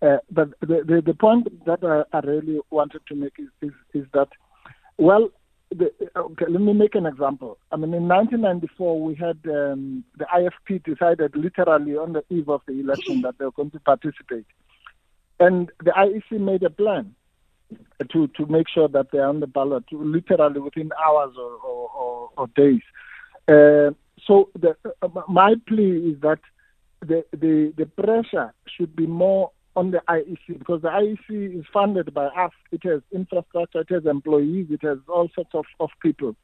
Uh, 0.00 0.18
but 0.30 0.50
the, 0.60 0.82
the, 0.84 1.02
the 1.04 1.14
point 1.14 1.64
that 1.64 1.84
I, 1.84 2.16
I, 2.16 2.20
really 2.20 2.58
wanted 2.70 3.02
to 3.06 3.14
make 3.14 3.34
is, 3.38 3.46
is, 3.60 3.72
is 3.94 4.04
that, 4.12 4.28
well, 4.98 5.30
the, 5.70 5.92
okay, 6.16 6.46
let 6.48 6.60
me 6.60 6.72
make 6.72 6.96
an 6.96 7.06
example. 7.06 7.56
I 7.70 7.76
mean, 7.76 7.94
in 7.94 8.08
1994, 8.08 9.00
we 9.00 9.14
had 9.14 9.38
um, 9.46 10.04
the 10.18 10.24
IFP 10.24 10.82
decided 10.82 11.36
literally 11.36 11.96
on 11.96 12.14
the 12.14 12.24
eve 12.30 12.48
of 12.48 12.62
the 12.66 12.80
election 12.80 13.22
that 13.22 13.38
they 13.38 13.44
were 13.44 13.52
going 13.52 13.70
to 13.70 13.80
participate. 13.80 14.46
And 15.38 15.70
the 15.82 15.92
IEC 15.92 16.40
made 16.40 16.64
a 16.64 16.70
plan 16.70 17.14
to, 18.10 18.26
to 18.26 18.46
make 18.46 18.68
sure 18.68 18.88
that 18.88 19.12
they're 19.12 19.28
on 19.28 19.40
the 19.40 19.46
ballot 19.46 19.84
literally 19.92 20.60
within 20.60 20.90
hours 21.04 21.34
or, 21.38 21.52
or, 21.64 21.90
or, 21.90 22.30
or 22.36 22.46
days. 22.48 22.82
Uh, 23.48 23.94
so 24.26 24.48
the, 24.58 24.76
uh, 25.02 25.08
my 25.28 25.54
plea 25.66 26.12
is 26.12 26.20
that 26.20 26.38
the, 27.00 27.24
the, 27.32 27.72
the 27.76 27.86
pressure 27.86 28.52
should 28.66 28.94
be 28.94 29.06
more 29.06 29.50
on 29.74 29.90
the 29.90 30.02
IEC 30.08 30.58
because 30.58 30.82
the 30.82 30.88
IEC 30.88 31.58
is 31.58 31.64
funded 31.72 32.12
by 32.14 32.26
us. 32.26 32.52
It 32.70 32.82
has 32.84 33.00
infrastructure, 33.10 33.80
it 33.80 33.90
has 33.90 34.06
employees, 34.06 34.66
it 34.70 34.82
has 34.82 34.98
all 35.08 35.28
sorts 35.34 35.50
of, 35.54 35.64
of 35.80 35.90
people, 36.00 36.36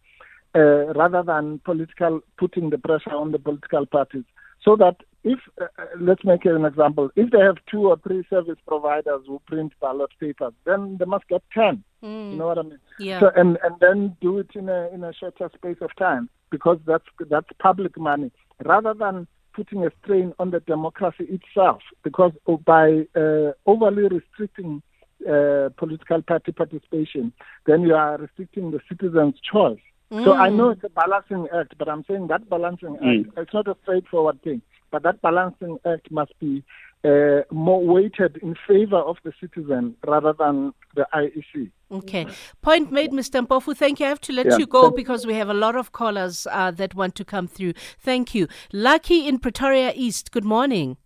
uh, 0.55 0.93
rather 0.95 1.23
than 1.23 1.61
political 1.65 2.21
putting 2.39 2.71
the 2.71 2.79
pressure 2.79 3.15
on 3.15 3.33
the 3.33 3.39
political 3.39 3.87
parties. 3.87 4.25
So 4.65 4.75
that 4.77 4.97
if, 5.23 5.39
uh, 5.61 5.67
uh 5.79 5.85
let's 6.01 6.25
make 6.25 6.45
an 6.47 6.65
example, 6.65 7.11
if 7.15 7.31
they 7.31 7.39
have 7.39 7.57
two 7.71 7.89
or 7.89 7.99
three 7.99 8.25
service 8.29 8.59
providers 8.67 9.23
who 9.27 9.41
print 9.47 9.73
ballot 9.81 10.11
papers, 10.19 10.55
then 10.65 10.97
they 10.99 11.05
must 11.05 11.29
get 11.29 11.43
10. 11.53 11.85
Mm. 12.03 12.33
You 12.33 12.39
know 12.39 12.47
what 12.47 12.59
I 12.59 12.63
mean? 12.63 12.79
Yeah. 12.99 13.21
So, 13.21 13.31
and, 13.37 13.59
and 13.63 13.77
then 13.81 14.17
do 14.21 14.39
it 14.39 14.51
in 14.55 14.69
a, 14.69 14.89
in 14.93 15.05
a 15.05 15.13
shorter 15.13 15.51
space 15.55 15.79
of 15.81 15.95
time 15.97 16.29
because 16.51 16.79
that's, 16.87 17.05
that's 17.29 17.49
public 17.59 17.99
money 17.99 18.31
rather 18.65 18.95
than 18.95 19.27
putting 19.55 19.85
a 19.85 19.91
strain 20.03 20.33
on 20.39 20.51
the 20.51 20.61
democracy 20.61 21.25
itself 21.29 21.81
because 22.05 22.33
by 22.65 23.07
uh, 23.17 23.51
overly 23.67 24.05
restricting 24.09 24.83
uh, 25.29 25.69
political 25.77 26.23
party 26.23 26.53
participation, 26.53 27.33
then 27.67 27.83
you 27.83 27.95
are 27.95 28.17
restricting 28.19 28.71
the 28.71 28.81
citizen's 28.89 29.35
choice. 29.41 29.81
Mm. 30.13 30.25
So 30.25 30.33
I 30.33 30.49
know 30.49 30.71
it's 30.71 30.85
a 30.85 30.89
balancing 30.89 31.49
act, 31.53 31.75
but 31.77 31.89
I'm 31.89 32.05
saying 32.09 32.29
that 32.29 32.49
balancing 32.49 32.97
mm. 32.97 33.27
act, 33.27 33.37
it's 33.37 33.53
not 33.53 33.67
a 33.67 33.77
straightforward 33.83 34.41
thing, 34.43 34.63
but 34.93 35.03
that 35.03 35.21
balancing 35.21 35.79
act 35.85 36.11
must 36.11 36.39
be 36.39 36.63
uh, 37.05 37.43
more 37.51 37.85
weighted 37.85 38.39
in 38.43 38.55
favor 38.67 38.99
of 38.99 39.17
the 39.25 39.33
citizen 39.41 39.95
rather 40.07 40.33
than 40.33 40.73
the 40.95 41.07
IEC. 41.15 41.71
Okay. 41.91 42.27
Point 42.61 42.93
made, 42.93 43.13
Mr. 43.13 43.47
Mpofu. 43.47 43.77
Thank 43.77 44.01
you. 44.01 44.07
I 44.07 44.09
have 44.09 44.21
to 44.23 44.33
let 44.33 44.47
yeah. 44.47 44.59
you 44.59 44.67
go 44.67 44.91
because 44.91 45.27
we 45.27 45.35
have 45.35 45.49
a 45.49 45.55
lot 45.55 45.77
of 45.77 45.93
callers 45.93 46.47
uh, 46.51 46.71
that 46.73 46.95
want 46.95 47.15
to 47.17 47.25
come 47.25 47.47
through. 47.47 47.75
Thank 47.99 48.35
you. 48.35 48.49
Lucky 48.73 49.27
in 49.27 49.39
Pretoria 49.39 49.93
East. 49.95 50.33
Good 50.33 50.45
morning. 50.45 50.97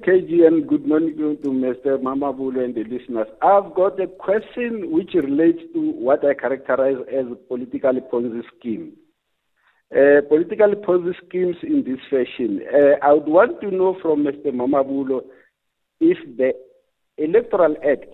KGN, 0.00 0.68
good 0.68 0.86
morning 0.86 1.16
to 1.16 1.48
Mr. 1.48 2.00
Mamabolo 2.00 2.62
and 2.62 2.72
the 2.72 2.84
listeners. 2.84 3.26
I've 3.42 3.74
got 3.74 4.00
a 4.00 4.06
question 4.06 4.92
which 4.92 5.14
relates 5.14 5.58
to 5.74 5.90
what 5.90 6.24
I 6.24 6.34
characterize 6.34 6.98
as 7.12 7.26
a 7.32 7.34
political 7.34 7.94
Ponzi 8.12 8.42
scheme. 8.56 8.92
Uh, 9.90 10.20
political 10.28 10.74
Ponzi 10.74 11.14
schemes 11.26 11.56
in 11.62 11.82
this 11.82 11.98
fashion. 12.10 12.60
Uh, 12.70 13.02
I 13.02 13.14
would 13.14 13.26
want 13.26 13.58
to 13.62 13.70
know 13.70 13.96
from 14.02 14.22
Mr. 14.22 14.48
Mamabolo 14.48 15.22
if 15.98 16.18
the 16.36 16.52
Electoral 17.16 17.74
Act 17.82 18.12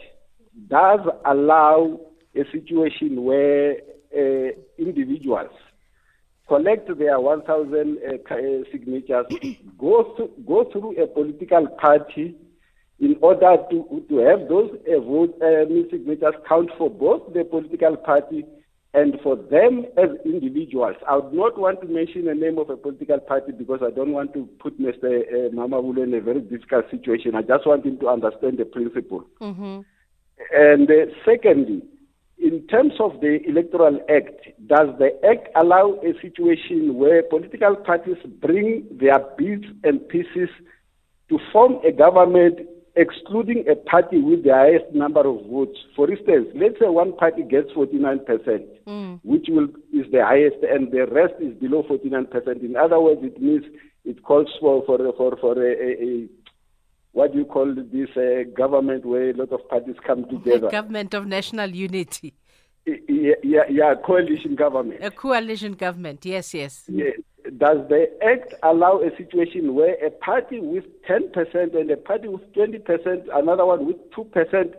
does 0.69 1.01
allow 1.27 1.99
a 2.37 2.45
situation 2.53 3.25
where 3.25 3.75
uh, 4.17 4.53
individuals 4.79 5.51
collect 6.47 6.97
their 6.97 7.19
1,000 7.19 7.73
uh, 7.75 8.35
uh, 8.35 8.39
signatures, 8.71 9.27
go, 9.79 10.15
th- 10.17 10.31
go 10.47 10.71
through 10.71 11.03
a 11.03 11.09
political 11.09 11.67
party 11.81 12.37
in 13.01 13.17
order 13.21 13.57
to, 13.69 14.05
to 14.09 14.17
have 14.19 14.49
those 14.49 14.71
vote, 14.87 15.35
signatures 15.91 16.35
count 16.49 16.71
for 16.79 16.89
both 16.89 17.35
the 17.35 17.43
political 17.43 17.97
party 17.97 18.45
and 18.95 19.19
for 19.23 19.35
them 19.35 19.85
as 19.99 20.11
individuals. 20.25 20.97
I 21.09 21.17
would 21.17 21.35
not 21.35 21.59
want 21.59 21.81
to 21.83 21.89
mention 21.89 22.27
the 22.27 22.35
name 22.35 22.59
of 22.59 22.71
a 22.71 22.77
political 22.77 23.19
party 23.19 23.51
because 23.53 23.81
I 23.85 23.91
don't 23.91 24.13
want 24.13 24.33
to 24.35 24.49
put 24.61 24.81
Mr. 24.81 25.05
Uh, 25.05 25.51
Mamabolo 25.51 26.05
in 26.05 26.15
a 26.15 26.21
very 26.21 26.41
difficult 26.41 26.89
situation. 26.91 27.35
I 27.35 27.43
just 27.43 27.67
want 27.67 27.85
him 27.85 27.99
to 27.99 28.09
understand 28.09 28.59
the 28.59 28.65
principle. 28.65 29.25
Mm-hmm. 29.41 29.81
And 30.53 30.91
uh, 30.91 31.13
secondly, 31.25 31.83
in 32.39 32.67
terms 32.69 32.93
of 33.01 33.21
the 33.21 33.41
Electoral 33.49 34.01
Act, 34.09 34.47
does 34.67 34.89
the 34.99 35.11
Act 35.29 35.49
allow 35.57 35.99
a 36.05 36.13
situation 36.21 36.95
where 36.95 37.23
political 37.25 37.75
parties 37.75 38.17
bring 38.41 38.87
their 38.93 39.19
bits 39.37 39.67
and 39.83 40.09
pieces 40.09 40.49
to 41.31 41.39
form 41.53 41.79
a 41.85 41.91
government 41.91 42.61
excluding 42.97 43.65
a 43.69 43.75
party 43.75 44.21
with 44.21 44.45
the 44.45 44.53
highest 44.53 44.95
number 44.95 45.21
of 45.21 45.47
votes? 45.47 45.79
For 45.97 46.11
instance, 46.11 46.49
let's 46.55 46.79
say 46.81 46.89
one 46.89 47.17
party 47.17 47.43
gets 47.43 47.71
49%, 47.73 48.25
mm. 48.87 49.21
which 49.23 49.47
will, 49.49 49.69
is 49.93 50.11
the 50.13 50.25
highest, 50.25 50.57
and 50.63 50.93
the 50.93 51.07
rest 51.07 51.35
is 51.41 51.55
below 51.55 51.83
49%. 51.83 52.63
In 52.63 52.77
other 52.77 53.01
words, 53.01 53.21
it 53.23 53.41
means 53.41 53.65
it 54.05 54.23
calls 54.23 54.49
for, 54.61 54.85
for, 54.87 54.99
for, 55.17 55.37
for 55.39 55.63
a, 55.63 55.73
a, 55.73 56.05
a 56.05 56.29
what 57.13 57.33
do 57.33 57.39
you 57.39 57.45
call 57.45 57.73
this 57.75 58.09
uh, 58.17 58.43
government 58.57 59.07
where 59.07 59.31
a 59.31 59.33
lot 59.35 59.53
of 59.53 59.67
parties 59.69 59.95
come 60.05 60.25
together? 60.31 60.71
government 60.71 61.15
of 61.15 61.27
national 61.27 61.71
unity. 61.71 62.35
Yeah, 62.87 63.35
yeah, 63.43 63.63
yeah, 63.71 63.95
coalition 64.05 64.55
government. 64.57 65.03
A 65.03 65.11
coalition 65.11 65.73
government, 65.73 66.25
yes, 66.25 66.53
yes. 66.53 66.85
Yes. 66.89 67.17
Does 67.57 67.79
the 67.89 68.07
Act 68.23 68.55
allow 68.63 69.01
a 69.01 69.15
situation 69.17 69.75
where 69.75 69.95
a 70.05 70.11
party 70.11 70.61
with 70.61 70.85
10% 71.09 71.75
and 71.75 71.91
a 71.91 71.97
party 71.97 72.29
with 72.29 72.43
20%, 72.55 73.29
another 73.33 73.67
one 73.67 73.87
with 73.87 73.97
2%, 74.13 74.75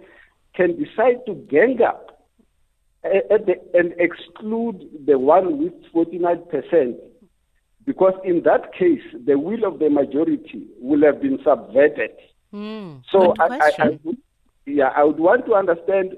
can 0.56 0.72
decide 0.78 1.26
to 1.26 1.34
gang 1.50 1.82
up 1.82 2.24
the, 3.04 3.56
and 3.74 3.94
exclude 3.98 4.88
the 5.06 5.18
one 5.18 5.64
with 5.64 5.74
49%? 5.94 6.96
Because 7.86 8.14
in 8.24 8.42
that 8.44 8.74
case, 8.74 9.04
the 9.26 9.38
will 9.38 9.64
of 9.64 9.78
the 9.80 9.90
majority 9.90 10.68
will 10.80 11.04
have 11.04 11.22
been 11.22 11.40
subverted. 11.44 12.12
Mm, 12.54 13.04
so 13.12 13.34
I, 13.40 13.48
I, 13.58 13.72
I 13.80 14.00
would, 14.04 14.18
yeah, 14.66 14.90
I 14.96 15.04
would 15.04 15.20
want 15.20 15.46
to 15.46 15.54
understand 15.54 16.16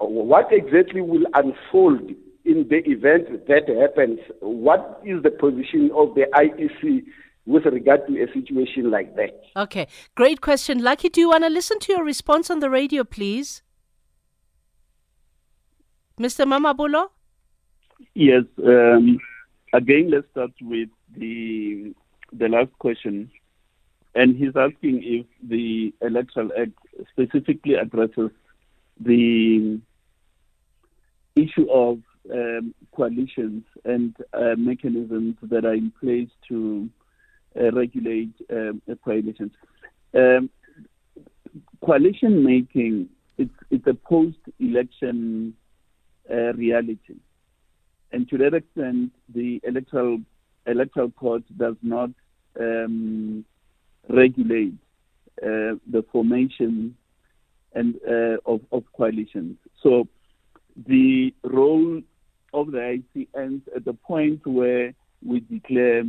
what 0.00 0.52
exactly 0.52 1.00
will 1.00 1.26
unfold 1.34 2.10
in 2.44 2.66
the 2.68 2.82
event 2.86 3.46
that 3.46 3.68
happens. 3.68 4.18
What 4.40 5.00
is 5.04 5.22
the 5.22 5.30
position 5.30 5.90
of 5.94 6.14
the 6.14 6.26
IEC 6.34 7.04
with 7.46 7.64
regard 7.66 8.06
to 8.06 8.22
a 8.22 8.26
situation 8.32 8.90
like 8.90 9.14
that? 9.16 9.42
Okay, 9.56 9.86
great 10.14 10.40
question. 10.40 10.82
Lucky, 10.82 11.08
do 11.08 11.20
you 11.20 11.28
want 11.28 11.44
to 11.44 11.50
listen 11.50 11.78
to 11.80 11.92
your 11.92 12.04
response 12.04 12.50
on 12.50 12.60
the 12.60 12.70
radio, 12.70 13.04
please? 13.04 13.62
Mr. 16.18 16.44
Mamabolo? 16.44 17.08
Yes. 18.14 18.44
Um, 18.64 19.18
again, 19.72 20.10
let's 20.10 20.28
start 20.30 20.52
with 20.60 20.88
the 21.16 21.94
the 22.32 22.48
last 22.48 22.70
question. 22.78 23.30
And 24.14 24.36
he's 24.36 24.56
asking 24.56 25.02
if 25.04 25.26
the 25.48 25.94
Electoral 26.00 26.50
Act 26.58 26.72
specifically 27.12 27.74
addresses 27.74 28.30
the 28.98 29.80
issue 31.44 31.70
of 31.70 31.98
um, 32.32 32.74
coalitions 32.94 33.64
and 33.84 34.14
uh, 34.32 34.54
mechanisms 34.56 35.36
that 35.42 35.64
are 35.64 35.74
in 35.74 35.92
place 36.00 36.28
to 36.48 36.88
uh, 37.58 37.70
regulate 37.72 38.34
um, 38.50 38.82
coalitions. 39.04 39.52
Um, 40.14 40.50
coalition 41.84 42.44
making 42.44 43.08
it's 43.38 43.58
it's 43.70 43.86
a 43.86 43.94
post-election 43.94 45.54
uh, 46.30 46.52
reality. 46.54 47.16
And 48.12 48.28
to 48.28 48.38
that 48.38 48.54
extent, 48.54 49.12
the 49.34 49.60
electoral 49.64 50.20
electoral 50.66 51.10
court 51.10 51.42
does 51.56 51.76
not 51.82 52.10
um, 52.58 53.44
regulate 54.08 54.74
uh, 55.42 55.78
the 55.90 56.04
formation 56.12 56.96
and 57.72 57.94
uh, 58.06 58.36
of, 58.44 58.60
of 58.72 58.84
coalitions. 58.96 59.56
So 59.82 60.08
the 60.86 61.34
role 61.44 62.00
of 62.52 62.72
the 62.72 62.78
IEC 62.78 63.28
ends 63.36 63.68
at 63.74 63.84
the 63.84 63.92
point 63.92 64.46
where 64.46 64.94
we 65.24 65.40
declare 65.40 66.04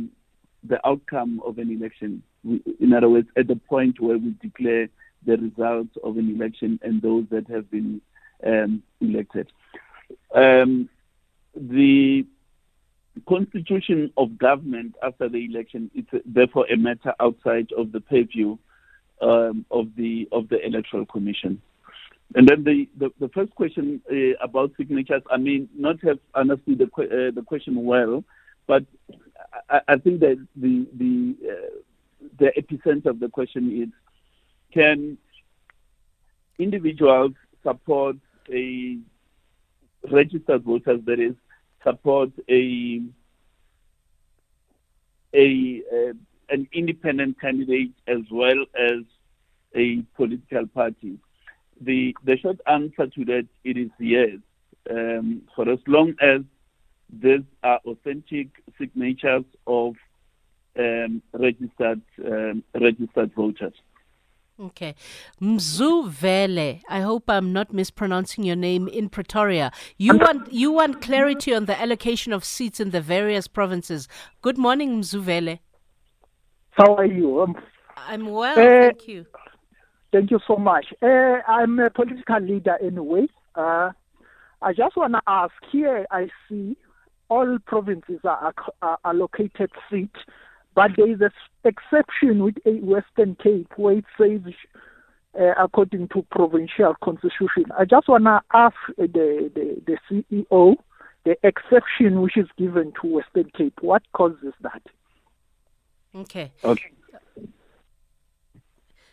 the 0.64 0.86
outcome 0.86 1.40
of 1.44 1.58
an 1.58 1.70
election. 1.70 2.22
In 2.44 2.92
other 2.92 3.08
words, 3.08 3.28
at 3.36 3.48
the 3.48 3.56
point 3.56 4.00
where 4.00 4.18
we 4.18 4.34
declare 4.40 4.88
the 5.24 5.36
results 5.36 5.96
of 6.02 6.16
an 6.16 6.34
election 6.34 6.80
and 6.82 7.00
those 7.00 7.24
that 7.30 7.48
have 7.48 7.70
been 7.70 8.00
um, 8.44 8.82
elected. 9.00 9.48
Um, 10.34 10.88
the 11.54 12.26
constitution 13.28 14.12
of 14.16 14.38
government 14.38 14.96
after 15.02 15.28
the 15.28 15.44
election 15.44 15.90
is 15.94 16.04
therefore 16.24 16.66
a 16.72 16.76
matter 16.76 17.14
outside 17.20 17.70
of 17.76 17.92
the 17.92 18.00
purview 18.00 18.56
um, 19.20 19.64
of 19.70 19.94
the 19.96 20.28
of 20.32 20.48
the 20.48 20.64
electoral 20.64 21.06
commission. 21.06 21.60
And 22.34 22.48
then 22.48 22.64
the, 22.64 22.88
the, 22.96 23.12
the 23.20 23.28
first 23.28 23.54
question 23.54 24.00
uh, 24.10 24.42
about 24.42 24.72
signatures, 24.76 25.22
I 25.30 25.36
mean, 25.36 25.68
not 25.76 26.00
have 26.02 26.18
understood 26.34 26.78
the, 26.78 26.84
uh, 26.84 27.30
the 27.30 27.42
question 27.46 27.84
well, 27.84 28.24
but 28.66 28.84
I, 29.68 29.80
I 29.88 29.96
think 29.96 30.20
that 30.20 30.44
the 30.56 30.86
the 30.96 31.36
uh, 31.50 31.80
the 32.38 32.52
epicenter 32.56 33.06
of 33.06 33.20
the 33.20 33.28
question 33.28 33.82
is: 33.82 33.88
Can 34.72 35.18
individuals 36.58 37.32
support 37.62 38.16
a 38.50 38.98
registered 40.10 40.62
voters 40.62 41.00
that 41.04 41.20
is 41.20 41.34
support 41.84 42.30
a 42.48 43.02
a 45.34 45.82
uh, 45.92 46.12
an 46.48 46.68
independent 46.72 47.40
candidate 47.40 47.92
as 48.06 48.20
well 48.30 48.64
as 48.78 49.02
a 49.74 50.02
political 50.16 50.66
party? 50.66 51.18
The 51.84 52.14
the 52.24 52.38
short 52.38 52.60
answer 52.66 53.06
to 53.06 53.24
that 53.26 53.46
it 53.64 53.76
is 53.76 53.90
yes. 53.98 54.38
Um, 54.90 55.42
for 55.54 55.68
as 55.70 55.78
long 55.86 56.14
as 56.20 56.40
these 57.12 57.44
are 57.62 57.80
authentic 57.86 58.48
signatures 58.78 59.44
of 59.66 59.94
um, 60.78 61.22
registered 61.32 62.00
um, 62.24 62.64
registered 62.74 63.32
voters. 63.34 63.74
Okay. 64.60 64.94
Mzuvele, 65.40 66.82
I 66.88 67.00
hope 67.00 67.28
I'm 67.28 67.52
not 67.52 67.72
mispronouncing 67.72 68.44
your 68.44 68.56
name 68.56 68.86
in 68.86 69.08
Pretoria. 69.08 69.72
You 69.96 70.18
want 70.18 70.52
you 70.52 70.70
want 70.70 71.00
clarity 71.00 71.54
on 71.54 71.64
the 71.66 71.80
allocation 71.80 72.32
of 72.32 72.44
seats 72.44 72.78
in 72.78 72.90
the 72.90 73.00
various 73.00 73.48
provinces. 73.48 74.08
Good 74.40 74.58
morning, 74.58 75.00
Mzuvele. 75.00 75.58
How 76.70 76.94
are 76.94 77.06
you? 77.06 77.54
I'm 77.96 78.26
well, 78.26 78.58
Uh, 78.58 78.80
thank 78.82 79.08
you. 79.08 79.26
Thank 80.12 80.30
you 80.30 80.38
so 80.46 80.56
much. 80.56 80.86
Uh, 81.02 81.40
I'm 81.48 81.78
a 81.78 81.90
political 81.90 82.40
leader 82.40 82.76
anyway. 82.80 83.26
Uh, 83.54 83.90
I 84.60 84.72
just 84.72 84.96
want 84.96 85.14
to 85.14 85.22
ask 85.26 85.52
here, 85.70 86.06
I 86.10 86.28
see 86.48 86.76
all 87.28 87.58
provinces 87.66 88.20
are, 88.24 88.54
are 88.82 88.98
allocated 89.04 89.70
seats, 89.90 90.20
but 90.74 90.92
there 90.96 91.10
is 91.10 91.20
an 91.20 91.30
exception 91.64 92.44
with 92.44 92.56
a 92.66 92.74
Western 92.84 93.36
Cape 93.36 93.72
where 93.76 93.98
it 93.98 94.04
says, 94.18 94.40
uh, 95.38 95.54
according 95.58 96.08
to 96.08 96.24
provincial 96.30 96.94
constitution. 97.02 97.64
I 97.76 97.84
just 97.84 98.08
want 98.08 98.24
to 98.24 98.42
ask 98.52 98.76
the, 98.96 99.50
the, 99.54 99.82
the 99.86 100.24
CEO 100.40 100.76
the 101.24 101.36
exception 101.44 102.20
which 102.20 102.36
is 102.36 102.48
given 102.58 102.92
to 103.00 103.06
Western 103.06 103.50
Cape. 103.56 103.78
What 103.80 104.02
causes 104.12 104.54
that? 104.62 104.82
Okay. 106.14 106.52
Okay. 106.64 106.90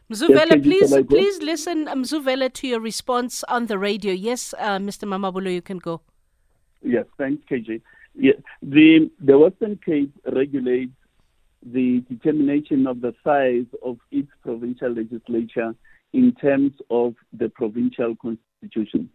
You 0.10 0.16
please, 0.18 0.90
can 0.90 1.00
I 1.00 1.02
go? 1.02 1.04
please 1.04 1.40
listen, 1.40 1.88
um, 1.88 2.04
Mzuvele, 2.04 2.52
to 2.52 2.68
your 2.68 2.80
response 2.80 3.44
on 3.44 3.68
the 3.68 3.78
radio. 3.78 4.12
Yes, 4.12 4.56
uh, 4.58 4.80
Mr. 4.80 5.08
Mamabolo, 5.08 5.54
you 5.54 5.62
can 5.62 5.78
go. 5.78 6.02
Yes, 6.82 7.06
thanks, 7.18 7.44
KJ. 7.50 7.82
Yeah, 8.16 8.34
the 8.64 9.12
the 9.20 9.38
Western 9.38 9.80
Cape 9.86 10.12
regulates 10.26 10.92
the 11.62 12.00
determination 12.10 12.88
of 12.88 13.02
the 13.02 13.14
size 13.24 13.68
of 13.84 13.98
its 14.12 14.30
provincial 14.42 14.92
legislature 14.92 15.76
in 16.14 16.34
terms 16.34 16.74
of 16.90 17.14
the 17.34 17.50
provincial 17.50 18.16
constitution. 18.16 19.10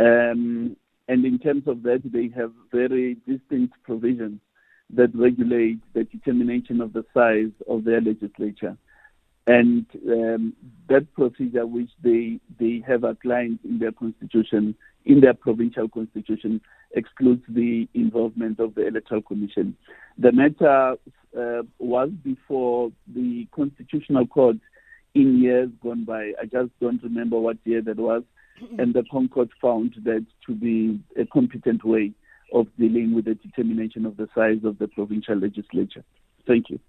Um, 0.00 0.76
and 1.06 1.24
in 1.24 1.38
terms 1.38 1.68
of 1.68 1.82
that, 1.84 2.02
they 2.04 2.28
have 2.36 2.52
very 2.72 3.18
distinct 3.26 3.74
provisions 3.84 4.40
that 4.90 5.14
regulate 5.14 5.78
the 5.94 6.04
determination 6.04 6.80
of 6.80 6.92
the 6.92 7.04
size 7.14 7.52
of 7.68 7.84
their 7.84 8.00
legislature. 8.00 8.76
And 9.48 9.86
um, 10.06 10.52
that 10.90 11.10
procedure, 11.14 11.66
which 11.66 11.88
they, 12.02 12.38
they 12.60 12.84
have 12.86 13.02
outlined 13.02 13.60
in 13.64 13.78
their 13.78 13.92
constitution, 13.92 14.74
in 15.06 15.20
their 15.22 15.32
provincial 15.32 15.88
constitution, 15.88 16.60
excludes 16.92 17.42
the 17.48 17.88
involvement 17.94 18.60
of 18.60 18.74
the 18.74 18.86
Electoral 18.86 19.22
Commission. 19.22 19.74
The 20.18 20.32
matter 20.32 20.96
uh, 21.34 21.62
was 21.78 22.10
before 22.22 22.92
the 23.06 23.48
Constitutional 23.56 24.26
Court 24.26 24.58
in 25.14 25.38
years 25.40 25.70
gone 25.82 26.04
by. 26.04 26.32
I 26.38 26.44
just 26.44 26.70
don't 26.78 27.02
remember 27.02 27.40
what 27.40 27.56
year 27.64 27.80
that 27.80 27.96
was. 27.96 28.24
And 28.78 28.92
the 28.92 29.02
ConCourt 29.02 29.50
found 29.62 29.94
that 30.04 30.26
to 30.46 30.54
be 30.54 31.00
a 31.16 31.24
competent 31.24 31.84
way 31.84 32.12
of 32.52 32.66
dealing 32.78 33.14
with 33.14 33.24
the 33.24 33.34
determination 33.34 34.04
of 34.04 34.18
the 34.18 34.28
size 34.34 34.62
of 34.64 34.78
the 34.78 34.88
provincial 34.88 35.36
legislature. 35.36 36.04
Thank 36.46 36.68
you. 36.68 36.80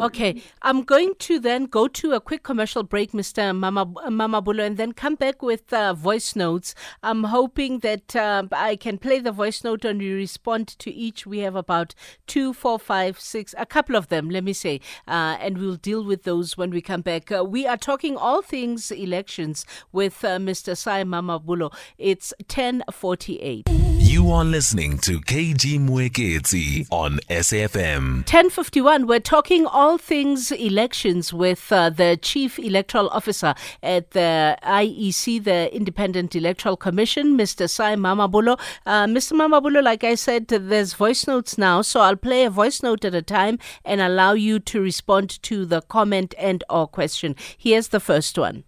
Okay, 0.00 0.40
I'm 0.62 0.84
going 0.84 1.14
to 1.18 1.40
then 1.40 1.64
go 1.64 1.88
to 1.88 2.12
a 2.12 2.20
quick 2.20 2.44
commercial 2.44 2.84
break, 2.84 3.10
Mr. 3.10 3.56
Mama 3.56 3.84
Mamabolo, 3.84 4.64
and 4.64 4.76
then 4.76 4.92
come 4.92 5.16
back 5.16 5.42
with 5.42 5.72
uh, 5.72 5.92
voice 5.92 6.36
notes. 6.36 6.72
I'm 7.02 7.24
hoping 7.24 7.80
that 7.80 8.14
uh, 8.14 8.44
I 8.52 8.76
can 8.76 8.98
play 8.98 9.18
the 9.18 9.32
voice 9.32 9.64
note 9.64 9.84
and 9.84 10.00
you 10.00 10.14
respond 10.14 10.68
to 10.78 10.92
each. 10.92 11.26
We 11.26 11.40
have 11.40 11.56
about 11.56 11.96
two, 12.28 12.52
four, 12.52 12.78
five, 12.78 13.18
six, 13.18 13.56
a 13.58 13.66
couple 13.66 13.96
of 13.96 14.06
them, 14.06 14.30
let 14.30 14.44
me 14.44 14.52
say, 14.52 14.80
uh, 15.08 15.36
and 15.40 15.58
we'll 15.58 15.74
deal 15.74 16.04
with 16.04 16.22
those 16.22 16.56
when 16.56 16.70
we 16.70 16.80
come 16.80 17.00
back. 17.00 17.32
Uh, 17.32 17.44
we 17.44 17.66
are 17.66 17.76
talking 17.76 18.16
all 18.16 18.40
things 18.40 18.92
elections 18.92 19.66
with 19.90 20.24
uh, 20.24 20.38
Mr. 20.38 20.76
Sy 20.76 21.02
Mamabolo. 21.02 21.74
It's 21.98 22.32
1048. 22.38 23.97
You 24.08 24.30
are 24.30 24.42
listening 24.42 24.96
to 25.00 25.20
KG 25.20 25.78
Mwekezi 25.78 26.86
on 26.90 27.18
SFM. 27.28 28.24
1051 28.24 29.06
we're 29.06 29.20
talking 29.20 29.66
all 29.66 29.98
things 29.98 30.50
elections 30.50 31.34
with 31.34 31.70
uh, 31.70 31.90
the 31.90 32.16
chief 32.16 32.58
electoral 32.58 33.10
officer 33.10 33.54
at 33.82 34.12
the 34.12 34.56
IEC 34.62 35.44
the 35.44 35.68
Independent 35.76 36.34
Electoral 36.34 36.74
Commission 36.74 37.36
Mr. 37.36 37.68
Sy 37.68 37.96
Mamabolo 37.96 38.58
uh, 38.86 39.04
Mr. 39.04 39.34
Mamabolo 39.34 39.82
like 39.84 40.04
I 40.04 40.14
said 40.14 40.48
there's 40.48 40.94
voice 40.94 41.26
notes 41.26 41.58
now 41.58 41.82
so 41.82 42.00
I'll 42.00 42.16
play 42.16 42.44
a 42.44 42.50
voice 42.50 42.82
note 42.82 43.04
at 43.04 43.14
a 43.14 43.20
time 43.20 43.58
and 43.84 44.00
allow 44.00 44.32
you 44.32 44.58
to 44.58 44.80
respond 44.80 45.42
to 45.42 45.66
the 45.66 45.82
comment 45.82 46.34
and 46.38 46.64
or 46.70 46.86
question 46.86 47.36
here's 47.58 47.88
the 47.88 48.00
first 48.00 48.38
one 48.38 48.64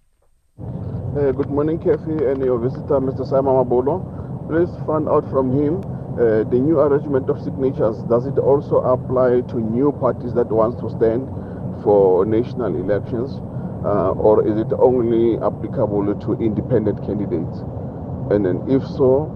Uh, 1.11 1.33
good 1.33 1.51
morning, 1.51 1.77
Kathy, 1.79 2.25
and 2.31 2.45
your 2.45 2.59
visitor, 2.59 3.01
Mr. 3.01 3.27
Simon 3.27 3.55
Mabolo. 3.55 4.30
Please 4.51 4.75
find 4.85 5.09
out 5.09 5.23
from 5.31 5.55
him 5.55 5.79
uh, 6.19 6.43
the 6.51 6.59
new 6.59 6.81
arrangement 6.81 7.31
of 7.31 7.41
signatures. 7.41 7.97
Does 8.11 8.27
it 8.27 8.37
also 8.37 8.79
apply 8.83 9.43
to 9.43 9.61
new 9.61 9.93
parties 9.93 10.35
that 10.35 10.51
wants 10.51 10.81
to 10.83 10.91
stand 10.91 11.23
for 11.85 12.27
national 12.27 12.75
elections, 12.75 13.31
uh, 13.87 14.11
or 14.19 14.43
is 14.45 14.59
it 14.59 14.67
only 14.75 15.39
applicable 15.39 16.03
to 16.03 16.33
independent 16.43 16.99
candidates? 17.07 17.63
And 18.35 18.45
then, 18.45 18.67
if 18.67 18.83
so, 18.99 19.31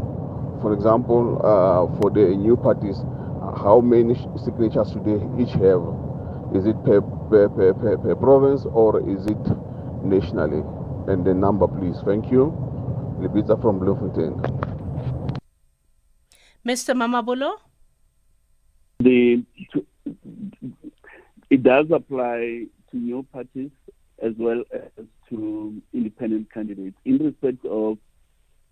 for 0.61 0.75
example, 0.75 1.39
uh, 1.47 1.87
for 2.03 2.11
the 2.11 2.35
new 2.35 2.57
parties, 2.57 2.99
how 3.55 3.81
many 3.81 4.19
signatures 4.43 4.91
do 4.91 4.99
they 5.07 5.23
each 5.39 5.55
have? 5.63 5.79
Is 6.59 6.67
it 6.67 6.75
per, 6.83 7.01
per, 7.31 7.49
per, 7.55 7.73
per, 8.03 8.15
province 8.17 8.67
or 8.67 8.99
is 9.09 9.25
it 9.31 9.45
nationally? 10.03 10.67
And 11.07 11.25
the 11.25 11.35
number, 11.35 11.69
please. 11.69 12.03
Thank 12.05 12.33
you. 12.33 12.51
Libita 13.23 13.55
from 13.63 13.79
Bloemfontein. 13.79 14.74
Mr. 16.67 16.95
Mamabolo 16.95 17.57
The 18.99 19.45
it 21.51 21.63
does 21.63 21.87
apply 21.91 22.67
to 22.91 22.97
new 22.97 23.23
parties 23.33 23.71
as 24.23 24.33
well 24.39 24.63
as 24.73 25.05
to 25.29 25.83
independent 25.93 26.51
candidates. 26.53 26.97
In 27.05 27.19
respect 27.19 27.65
of 27.67 27.99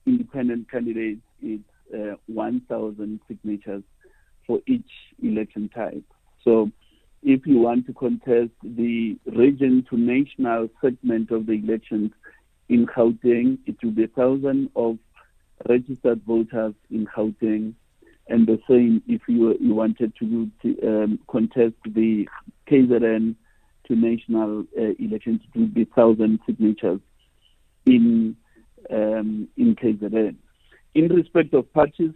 independent 0.06 0.70
candidates, 0.70 1.20
it's 1.42 1.62
uh, 1.94 2.16
1,000 2.26 3.20
signatures 3.28 3.82
for 4.46 4.60
each 4.66 4.90
election 5.22 5.68
type. 5.68 6.04
So, 6.42 6.70
if 7.22 7.46
you 7.46 7.58
want 7.58 7.86
to 7.86 7.92
contest 7.92 8.50
the 8.62 9.16
region 9.26 9.86
to 9.90 9.96
national 9.96 10.68
segment 10.80 11.30
of 11.30 11.46
the 11.46 11.52
elections 11.52 12.10
in 12.68 12.86
Gauteng, 12.86 13.58
it 13.66 13.76
will 13.82 13.92
be 13.92 14.04
a 14.04 14.08
thousand 14.08 14.70
of 14.74 14.98
registered 15.68 16.22
voters 16.24 16.74
in 16.90 17.06
Gauteng, 17.06 17.74
and 18.28 18.46
the 18.46 18.58
same 18.68 19.02
if 19.06 19.22
you 19.26 19.56
you 19.60 19.74
wanted 19.74 20.12
to, 20.18 20.50
um, 20.86 21.18
contest 21.28 21.74
the 21.84 22.28
KZN 22.70 23.34
to 23.86 23.96
national 23.96 24.64
uh, 24.78 24.94
elections, 24.98 25.40
it 25.54 25.58
would 25.58 25.74
be 25.74 25.84
thousand 25.84 26.38
signatures 26.46 27.00
in 27.86 28.36
um, 28.90 29.48
in 29.56 29.74
KZN. 29.76 30.36
In 30.94 31.08
respect 31.08 31.54
of 31.54 31.72
parties, 31.72 32.12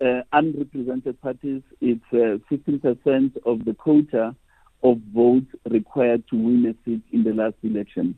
uh, 0.00 0.22
unrepresented 0.32 1.20
parties, 1.20 1.62
it's 1.80 2.00
uh, 2.12 2.38
15% 2.50 3.36
of 3.44 3.64
the 3.64 3.74
quota 3.74 4.34
of 4.82 4.98
votes 5.14 5.46
required 5.68 6.24
to 6.28 6.36
win 6.36 6.66
a 6.66 6.74
seat 6.84 7.02
in 7.12 7.22
the 7.24 7.32
last 7.32 7.54
election. 7.62 8.16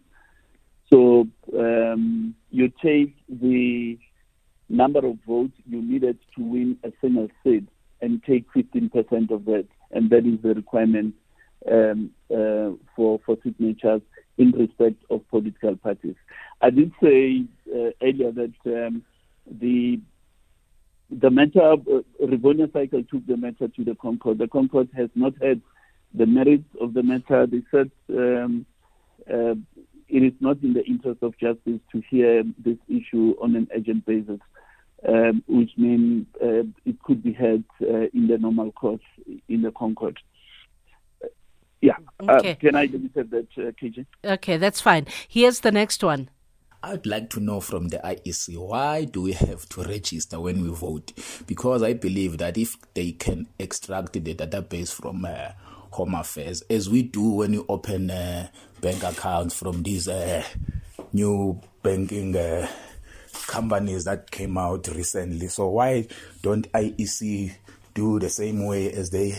So 0.93 1.27
um, 1.59 2.35
you 2.51 2.71
take 2.83 3.15
the 3.29 3.99
number 4.69 5.01
of 5.07 5.19
votes 5.27 5.53
you 5.67 5.83
needed 5.83 6.19
to 6.37 6.43
win 6.43 6.79
a 6.85 6.93
single 7.01 7.29
seat 7.43 7.69
and 8.01 8.23
take 8.25 8.47
15% 8.53 9.31
of 9.31 9.45
that, 9.47 9.67
and 9.91 10.11
that 10.11 10.27
is 10.27 10.41
the 10.43 10.55
requirement 10.55 11.15
um, 11.71 12.11
uh, 12.31 12.71
for 12.95 13.19
for 13.25 13.37
signatures 13.43 14.03
in 14.37 14.51
respect 14.53 14.97
of 15.11 15.27
political 15.29 15.77
parties. 15.77 16.17
I 16.61 16.71
did 16.71 16.93
say 17.03 17.45
uh, 17.73 17.91
earlier 18.03 18.33
that 18.33 18.53
um, 18.67 19.03
the 19.51 20.01
the 21.11 21.31
matter, 21.31 21.73
uh, 21.73 22.01
Rivonia 22.21 22.73
Circle 22.73 23.05
took 23.05 23.27
the 23.27 23.37
matter 23.37 23.69
to 23.69 23.85
the 23.85 23.93
ConCourt. 23.93 24.39
The 24.39 24.47
ConCourt 24.47 24.93
has 24.95 25.11
not 25.15 25.35
had 25.41 25.61
the 26.13 26.27
merits 26.27 26.65
of 26.81 26.95
the 26.95 27.03
matter. 27.03 27.47
They 27.47 27.63
said 27.71 27.91
um, 28.11 28.67
uh, 29.31 29.55
it 30.09 30.23
is 30.23 30.33
not 30.41 30.63
in 30.63 30.73
the 30.75 30.85
interest 30.85 31.23
of 31.23 31.37
justice 31.39 31.81
to 31.93 32.03
hear 32.09 32.45
this 32.65 32.79
issue 32.89 33.35
on 33.41 33.57
an 33.57 33.69
urgent 33.75 34.07
basis, 34.07 34.41
um, 35.09 35.43
which 35.47 35.71
means 35.77 36.27
uh, 36.43 36.65
it 36.85 37.03
could 37.03 37.23
be 37.23 37.33
heard 37.33 37.65
uh, 37.83 38.07
in 38.13 38.27
the 38.29 38.39
normal 38.39 38.73
court 38.73 39.01
in 39.49 39.63
the 39.63 39.71
ConCourt. 39.71 40.17
Yeah. 41.81 41.97
Uh, 42.21 42.37
Okay. 42.39 42.55
can 42.55 42.77
I 42.77 42.87
delete 42.87 43.15
that, 43.15 43.47
uh, 43.59 43.73
KJ? 43.73 44.07
Okay, 44.25 44.57
that's 44.57 44.81
fine. 44.81 45.07
Here's 45.29 45.61
the 45.61 45.71
next 45.71 46.03
one. 46.03 46.31
I'd 46.83 47.07
like 47.07 47.31
to 47.31 47.41
know 47.41 47.61
from 47.61 47.89
the 47.89 47.99
IEC 47.99 48.59
why 48.59 49.05
do 49.05 49.23
we 49.23 49.33
have 49.33 49.67
to 49.71 49.83
register 49.85 50.39
when 50.39 50.63
we 50.63 50.69
vote? 50.69 51.13
Because 51.47 51.83
I 51.83 51.95
believe 51.95 52.37
that 52.39 52.59
if 52.59 52.77
they 52.93 53.13
can 53.13 53.47
extract 53.59 54.13
the 54.13 54.35
database 54.35 54.93
from 54.93 55.25
uh, 55.25 55.53
Home 55.93 56.15
Affairs, 56.15 56.63
as 56.69 56.91
we 56.91 57.03
do 57.03 57.23
when 57.23 57.55
you 57.55 57.65
open 57.71 58.11
uh, 58.11 58.49
bank 58.83 59.03
accounts 59.03 59.55
from 59.59 59.83
these 59.83 60.09
uh, 60.09 60.43
new 61.15 61.59
banking 61.83 62.37
uh, 62.37 62.69
companies 63.47 64.05
that 64.05 64.31
came 64.31 64.57
out 64.59 64.89
recently, 64.89 65.49
so 65.49 65.69
why 65.69 66.07
don't 66.43 66.71
IEC 66.73 67.53
do 67.95 68.19
the 68.19 68.29
same 68.31 68.67
way 68.67 68.93
as 68.93 69.11
they 69.11 69.35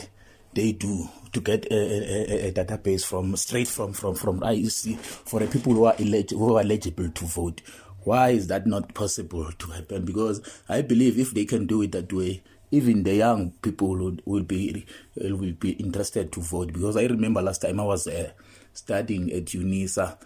they 0.53 0.71
do 0.71 1.09
to 1.33 1.41
get 1.41 1.65
a, 1.69 1.75
a, 1.75 2.47
a- 2.47 2.51
database 2.53 3.05
from 3.05 3.35
straight 3.35 3.67
from 3.67 3.91
from 3.93 4.15
from 4.15 4.39
IEC 4.39 4.97
for 4.97 5.39
the 5.41 5.47
people 5.47 5.73
who 5.73 5.85
are 5.85 5.95
elig- 5.95 6.31
who 6.31 6.55
are 6.55 6.61
eligible 6.61 7.09
to 7.09 7.25
vote. 7.25 7.61
Why 8.03 8.29
is 8.29 8.47
that 8.47 8.67
not 8.67 8.93
possible 8.93 9.51
to 9.51 9.67
happen? 9.71 10.05
Because 10.05 10.39
I 10.69 10.81
believe 10.81 11.17
if 11.19 11.31
they 11.33 11.45
can 11.45 11.65
do 11.65 11.81
it 11.81 11.91
that 11.93 12.13
way, 12.13 12.43
even 12.71 13.03
the 13.03 13.15
young 13.15 13.51
people 13.61 13.89
will, 13.97 14.17
will 14.25 14.43
be 14.43 14.85
will 15.15 15.51
be 15.53 15.71
interested 15.71 16.31
to 16.33 16.39
vote. 16.41 16.71
Because 16.71 16.95
I 16.97 17.03
remember 17.05 17.41
last 17.41 17.61
time 17.61 17.79
I 17.79 17.83
was 17.83 18.07
uh, 18.07 18.31
studying 18.73 19.31
at 19.33 19.45
UNISA, 19.45 20.17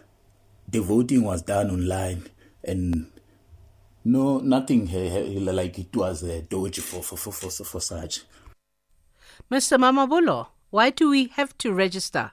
the 0.67 0.79
voting 0.81 1.23
was 1.23 1.41
done 1.41 1.71
online 1.71 2.27
and 2.63 3.09
no 4.11 4.39
nothing 4.39 4.89
uh, 4.89 5.53
like 5.53 5.77
it 5.77 5.95
was 5.95 6.23
a 6.23 6.41
doge 6.41 6.79
for 6.79 7.03
for, 7.03 7.17
for 7.17 7.31
for 7.31 7.63
for 7.63 7.81
such. 7.81 8.23
Mr. 9.51 9.77
Mamabolo, 9.77 10.47
why 10.69 10.89
do 10.89 11.09
we 11.09 11.27
have 11.27 11.57
to 11.57 11.73
register? 11.73 12.31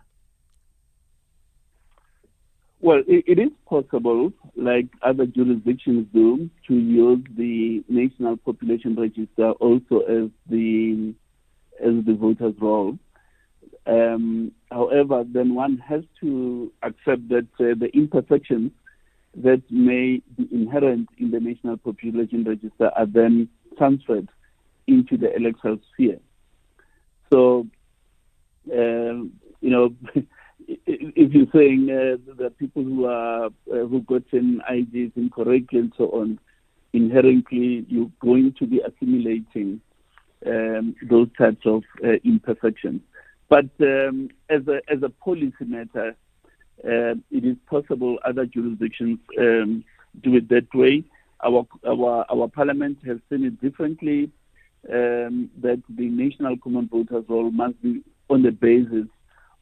Well, 2.81 3.03
it, 3.07 3.25
it 3.27 3.39
is 3.39 3.51
possible, 3.67 4.33
like 4.55 4.87
other 5.03 5.27
jurisdictions 5.27 6.07
do, 6.13 6.51
to 6.69 6.75
use 6.75 7.25
the 7.37 7.83
National 7.89 8.37
Population 8.37 8.95
Register 8.95 9.53
also 9.53 10.01
as 10.01 10.31
the 10.49 11.15
as 11.81 12.05
the 12.05 12.15
voters' 12.15 12.55
roll. 12.61 12.99
Um, 13.87 14.53
however, 14.71 15.25
then 15.27 15.55
one 15.55 15.79
has 15.79 16.03
to 16.21 16.73
accept 16.83 17.29
that 17.29 17.47
uh, 17.61 17.75
the 17.79 17.91
imperfections 17.95 18.73
that 19.43 19.63
may 19.71 20.23
be 20.37 20.49
inherent 20.51 21.09
in 21.19 21.31
the 21.31 21.41
National 21.41 21.77
Population 21.77 22.45
Register 22.45 22.91
are 22.97 23.07
then 23.07 23.49
transferred 23.77 24.29
into 24.87 25.17
the 25.17 25.35
electoral 25.35 25.79
sphere. 25.93 26.19
So, 27.33 27.67
um, 28.73 29.33
you 29.61 29.71
know, 29.71 29.95
if 30.67 31.33
you're 31.33 31.47
saying 31.55 31.91
uh, 31.91 32.17
the 32.37 32.51
people 32.51 32.83
who 32.83 33.07
are 33.07 33.47
uh, 33.47 33.51
who 33.87 34.01
gotten 34.03 34.63
IDs 34.71 35.13
incorrectly 35.17 35.81
and 35.81 35.93
so 35.97 36.09
on, 36.11 36.39
inherently 36.93 37.85
you're 37.89 38.11
going 38.21 38.55
to 38.59 38.67
be 38.67 38.81
assimilating 38.81 39.81
um, 40.47 40.95
those 41.09 41.29
types 41.37 41.65
of 41.67 41.83
uh, 42.05 42.13
imperfections. 42.25 43.01
But 43.49 43.69
um, 43.81 44.31
as 44.49 44.67
a 44.67 44.81
as 44.91 45.03
a 45.03 45.09
policy 45.09 45.65
matter, 45.65 46.17
it 46.87 47.45
is 47.45 47.57
possible 47.69 48.19
other 48.25 48.47
jurisdictions 48.47 49.19
um, 49.39 49.85
do 50.23 50.37
it 50.37 50.49
that 50.49 50.73
way. 50.75 51.05
Our 51.45 51.67
our 51.87 52.25
our 52.31 52.49
parliament 52.49 52.99
has 53.07 53.19
seen 53.29 53.45
it 53.45 53.61
differently. 53.61 54.31
Um, 54.89 55.51
that 55.63 55.83
the 55.89 56.09
national 56.09 56.59
common 56.59 56.87
voters 56.87 57.25
roll 57.29 57.51
must 57.51 57.83
be 57.83 58.05
on 58.31 58.43
the 58.43 58.53
basis 58.53 59.09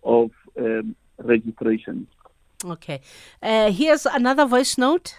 of 0.03 0.31
um, 0.59 0.95
registration. 1.19 2.07
Okay. 2.63 3.01
Uh, 3.43 3.71
here's 3.71 4.05
another 4.05 4.45
voice 4.45 4.77
note. 4.77 5.17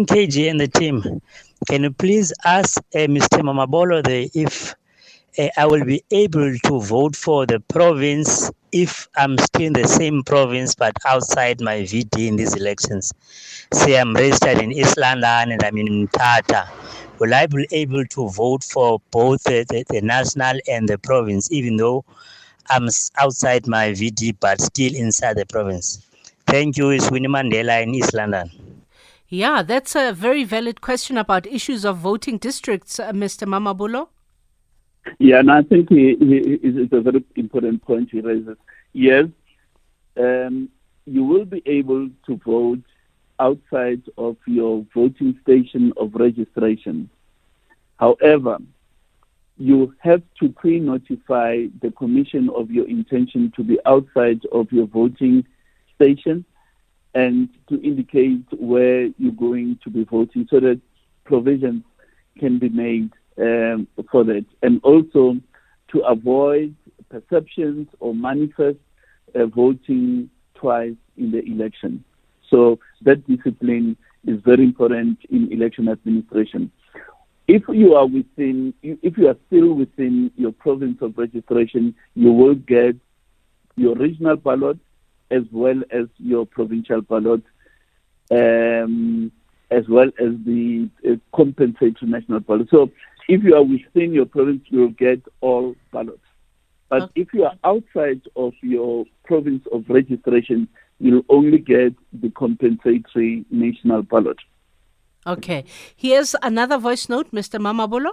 KG 0.00 0.50
and 0.50 0.58
the 0.58 0.68
team, 0.68 1.20
can 1.68 1.82
you 1.82 1.90
please 1.90 2.32
ask 2.44 2.80
uh, 2.94 2.98
Mr. 3.00 3.40
Mamabolo 3.40 4.02
the, 4.02 4.30
if 4.34 4.72
uh, 4.72 4.74
I 5.38 5.64
will 5.64 5.84
be 5.84 6.04
able 6.10 6.54
to 6.66 6.80
vote 6.80 7.16
for 7.16 7.46
the 7.46 7.58
province 7.60 8.50
if 8.70 9.08
I'm 9.16 9.38
still 9.38 9.62
in 9.62 9.72
the 9.72 9.88
same 9.88 10.22
province 10.22 10.74
but 10.74 10.94
outside 11.06 11.60
my 11.60 11.80
VD 11.80 12.28
in 12.28 12.36
these 12.36 12.54
elections? 12.54 13.12
Say 13.72 13.98
I'm 13.98 14.14
registered 14.14 14.58
in 14.58 14.72
East 14.72 14.98
London 14.98 15.52
and 15.52 15.64
I'm 15.64 15.78
in 15.78 16.08
Tata. 16.08 16.68
Will 17.18 17.32
I 17.32 17.46
be 17.46 17.66
able 17.72 18.04
to 18.04 18.28
vote 18.28 18.62
for 18.62 19.00
both 19.10 19.42
the, 19.44 19.64
the, 19.70 19.84
the 19.88 20.02
national 20.02 20.58
and 20.68 20.86
the 20.86 20.98
province 20.98 21.50
even 21.50 21.78
though 21.78 22.04
I'm 22.68 22.88
outside 23.16 23.66
my 23.66 23.92
VD 23.92 24.36
but 24.38 24.60
still 24.60 24.94
inside 24.94 25.38
the 25.38 25.46
province? 25.46 26.06
Thank 26.46 26.76
you. 26.76 26.90
It's 26.90 27.10
Winnie 27.10 27.28
Mandela 27.28 27.82
in 27.82 27.94
East 27.94 28.12
London. 28.12 28.50
Yeah, 29.28 29.62
that's 29.62 29.96
a 29.96 30.12
very 30.12 30.44
valid 30.44 30.82
question 30.82 31.16
about 31.16 31.46
issues 31.46 31.86
of 31.86 31.96
voting 31.96 32.36
districts, 32.36 33.00
uh, 33.00 33.12
Mr. 33.12 33.48
Mamabolo. 33.48 34.08
Yeah, 35.18 35.40
and 35.40 35.50
I 35.50 35.62
think 35.62 35.88
he, 35.88 36.16
he, 36.16 36.36
it's 36.62 36.92
a 36.92 37.00
very 37.00 37.24
important 37.36 37.82
point 37.82 38.10
he 38.10 38.20
raises. 38.20 38.56
Yes, 38.92 39.26
um, 40.16 40.68
you 41.06 41.24
will 41.24 41.44
be 41.44 41.62
able 41.66 42.08
to 42.26 42.36
vote 42.44 42.82
outside 43.40 44.02
of 44.16 44.36
your 44.46 44.86
voting 44.94 45.38
station 45.42 45.92
of 45.96 46.14
registration. 46.14 47.10
However, 47.98 48.58
you 49.58 49.94
have 49.98 50.22
to 50.40 50.48
pre-notify 50.48 51.66
the 51.80 51.90
commission 51.92 52.50
of 52.50 52.70
your 52.70 52.88
intention 52.88 53.52
to 53.56 53.64
be 53.64 53.78
outside 53.86 54.40
of 54.52 54.70
your 54.72 54.86
voting 54.86 55.44
station 55.94 56.44
and 57.14 57.48
to 57.68 57.80
indicate 57.82 58.44
where 58.58 59.08
you're 59.18 59.32
going 59.32 59.78
to 59.84 59.90
be 59.90 60.04
voting 60.04 60.46
so 60.50 60.60
that 60.60 60.80
provisions 61.24 61.84
can 62.38 62.58
be 62.58 62.68
made 62.68 63.10
um, 63.38 63.86
for 64.10 64.24
that. 64.24 64.44
And 64.62 64.80
also 64.82 65.36
to 65.88 66.00
avoid 66.00 66.74
perceptions 67.08 67.88
or 68.00 68.14
manifest 68.14 68.78
uh, 69.34 69.46
voting 69.46 70.30
twice 70.54 70.94
in 71.16 71.30
the 71.30 71.44
election. 71.44 72.04
So 72.48 72.78
that 73.02 73.26
discipline 73.26 73.96
is 74.26 74.40
very 74.40 74.64
important 74.64 75.18
in 75.30 75.52
election 75.52 75.88
administration. 75.88 76.70
If 77.48 77.62
you 77.68 77.94
are 77.94 78.06
within, 78.06 78.72
if 78.82 79.18
you 79.18 79.28
are 79.28 79.36
still 79.48 79.74
within 79.74 80.30
your 80.36 80.52
province 80.52 80.98
of 81.02 81.18
registration, 81.18 81.94
you 82.14 82.32
will 82.32 82.54
get 82.54 82.96
your 83.76 83.96
regional 83.96 84.36
ballot 84.36 84.78
as 85.30 85.42
well 85.50 85.82
as 85.90 86.06
your 86.18 86.46
provincial 86.46 87.00
ballot, 87.00 87.42
um, 88.30 89.32
as 89.70 89.88
well 89.88 90.08
as 90.18 90.32
the 90.46 90.88
uh, 91.08 91.16
compensatory 91.34 91.96
national 92.02 92.40
ballot. 92.40 92.68
So 92.70 92.90
if 93.28 93.42
you 93.42 93.54
are 93.54 93.62
within 93.62 94.12
your 94.12 94.26
province, 94.26 94.62
you 94.66 94.80
will 94.80 94.88
get 94.90 95.20
all 95.40 95.74
ballots. 95.92 96.18
But 96.88 97.02
Okay. 97.04 97.22
if 97.22 97.32
you 97.32 97.44
are 97.44 97.54
outside 97.64 98.20
of 98.36 98.52
your 98.62 99.06
province 99.24 99.64
of 99.72 99.84
registration, 99.88 100.68
you'll 100.98 101.24
only 101.28 101.58
get 101.58 101.94
the 102.12 102.30
compensatory 102.30 103.44
national 103.50 104.02
ballot. 104.02 104.38
Okay. 105.26 105.64
Here's 105.96 106.34
another 106.42 106.78
voice 106.78 107.08
note, 107.08 107.30
Mr. 107.32 107.58
Mamabolo. 107.58 108.12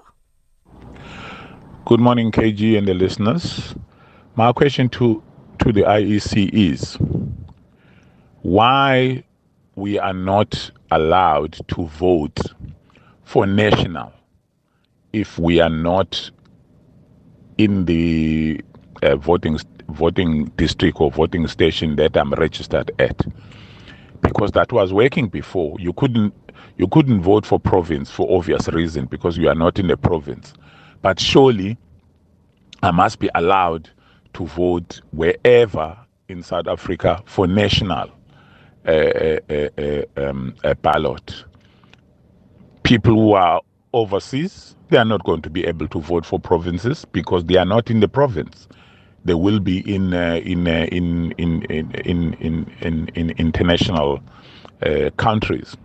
Good 1.86 2.00
morning, 2.00 2.32
KG 2.32 2.78
and 2.78 2.88
the 2.88 2.94
listeners. 2.94 3.76
My 4.36 4.54
question 4.54 4.90
to, 4.90 5.22
to 5.60 5.74
the 5.74 5.82
IEC 5.82 6.50
is 6.54 6.98
why 8.42 9.24
we 9.76 9.98
are 10.00 10.14
not 10.14 10.72
allowed 10.92 11.58
to 11.70 11.86
vote 11.88 12.40
for 13.24 13.46
national 13.46 14.14
if 15.14 15.40
we 15.40 15.60
are 15.60 15.70
not 15.70 16.30
in 17.58 17.86
the 17.86 18.62
uh, 19.04 19.16
voting 19.18 19.60
voting 19.90 20.46
district 20.56 21.00
or 21.02 21.12
voting 21.12 21.48
station 21.48 21.96
that 21.98 22.16
I'm 22.16 22.34
registered 22.34 22.92
at. 23.00 23.26
Because 24.22 24.52
that 24.52 24.72
was 24.72 24.94
working 24.94 25.28
before. 25.28 25.80
You 25.80 25.94
couldn't 25.94 26.34
you 26.78 26.88
couldn't 26.88 27.22
vote 27.22 27.46
for 27.46 27.60
province 27.60 28.10
for 28.12 28.28
obvious 28.38 28.68
reason 28.70 29.06
because 29.06 29.38
you 29.38 29.50
are 29.50 29.56
not 29.56 29.80
in 29.80 29.88
the 29.88 29.98
province. 29.98 30.54
But 31.02 31.20
surely 31.20 31.78
I 32.84 32.92
must 32.92 33.20
be 33.20 33.30
allowed 33.36 33.90
to 34.34 34.46
vote 34.46 35.02
wherever 35.12 35.98
in 36.28 36.44
South 36.44 36.68
Africa 36.68 37.22
for 37.26 37.48
national 37.48 38.12
uh, 38.86 38.92
uh, 38.92 39.40
uh, 39.78 40.02
um, 40.18 40.56
uh, 40.64 40.74
ballot. 40.76 41.44
People 42.84 43.16
who 43.16 43.34
are 43.34 43.62
overseas 43.94 44.76
they 44.90 44.98
are 44.98 45.06
not 45.06 45.24
going 45.24 45.42
to 45.44 45.50
be 45.50 45.66
able 45.66 45.88
to 45.88 46.00
vote 46.00 46.26
for 46.26 46.40
provinces 46.40 47.06
because 47.06 47.46
they 47.46 47.56
are 47.58 47.66
not 47.66 47.90
in 47.90 48.00
the 48.00 48.08
province. 48.08 48.68
They 49.26 49.34
will 49.34 49.60
be 49.60 49.80
in 49.94 50.14
uh, 50.14 50.42
in, 50.44 50.68
uh, 50.68 50.88
in, 50.92 51.32
in, 51.34 51.64
in, 51.64 51.92
in 51.94 52.34
in 52.36 52.68
in 52.82 53.10
in 53.16 53.30
international 53.32 54.22
uh, 54.86 55.10
countries. 55.18 55.76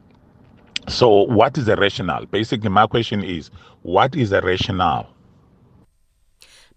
So, 0.88 1.22
what 1.22 1.56
is 1.58 1.66
the 1.66 1.76
rationale? 1.76 2.26
Basically, 2.26 2.68
my 2.68 2.86
question 2.86 3.24
is, 3.24 3.50
what 3.82 4.14
is 4.14 4.30
the 4.30 4.40
rationale? 4.42 5.08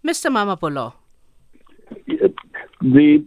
Mr. 0.04 0.30
Mamabolo. 0.30 0.94
The 2.80 3.24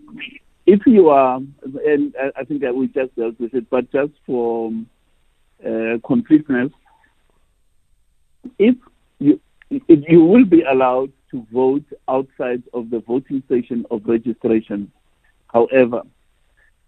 if 0.66 0.86
you 0.86 1.10
are, 1.10 1.38
and 1.86 2.16
I 2.36 2.43
think 2.43 2.62
that 2.62 2.76
we 2.76 2.88
just 2.88 3.16
dealt 3.16 3.39
with 3.39 3.54
it, 3.54 3.70
but 3.70 3.91
just 3.91 4.14
for 4.26 4.72
uh, 5.66 5.97
completeness, 6.06 6.72
if 8.60 8.76
you 9.72 9.82
you 9.88 10.24
will 10.24 10.45
be 10.45 10.61
allowed 10.63 11.11
to 11.32 11.47
vote 11.51 11.86
outside 12.07 12.61
of 12.74 12.89
the 12.89 12.99
voting 12.99 13.41
station 13.45 13.86
of 13.89 14.05
registration, 14.05 14.91
however, 15.47 16.01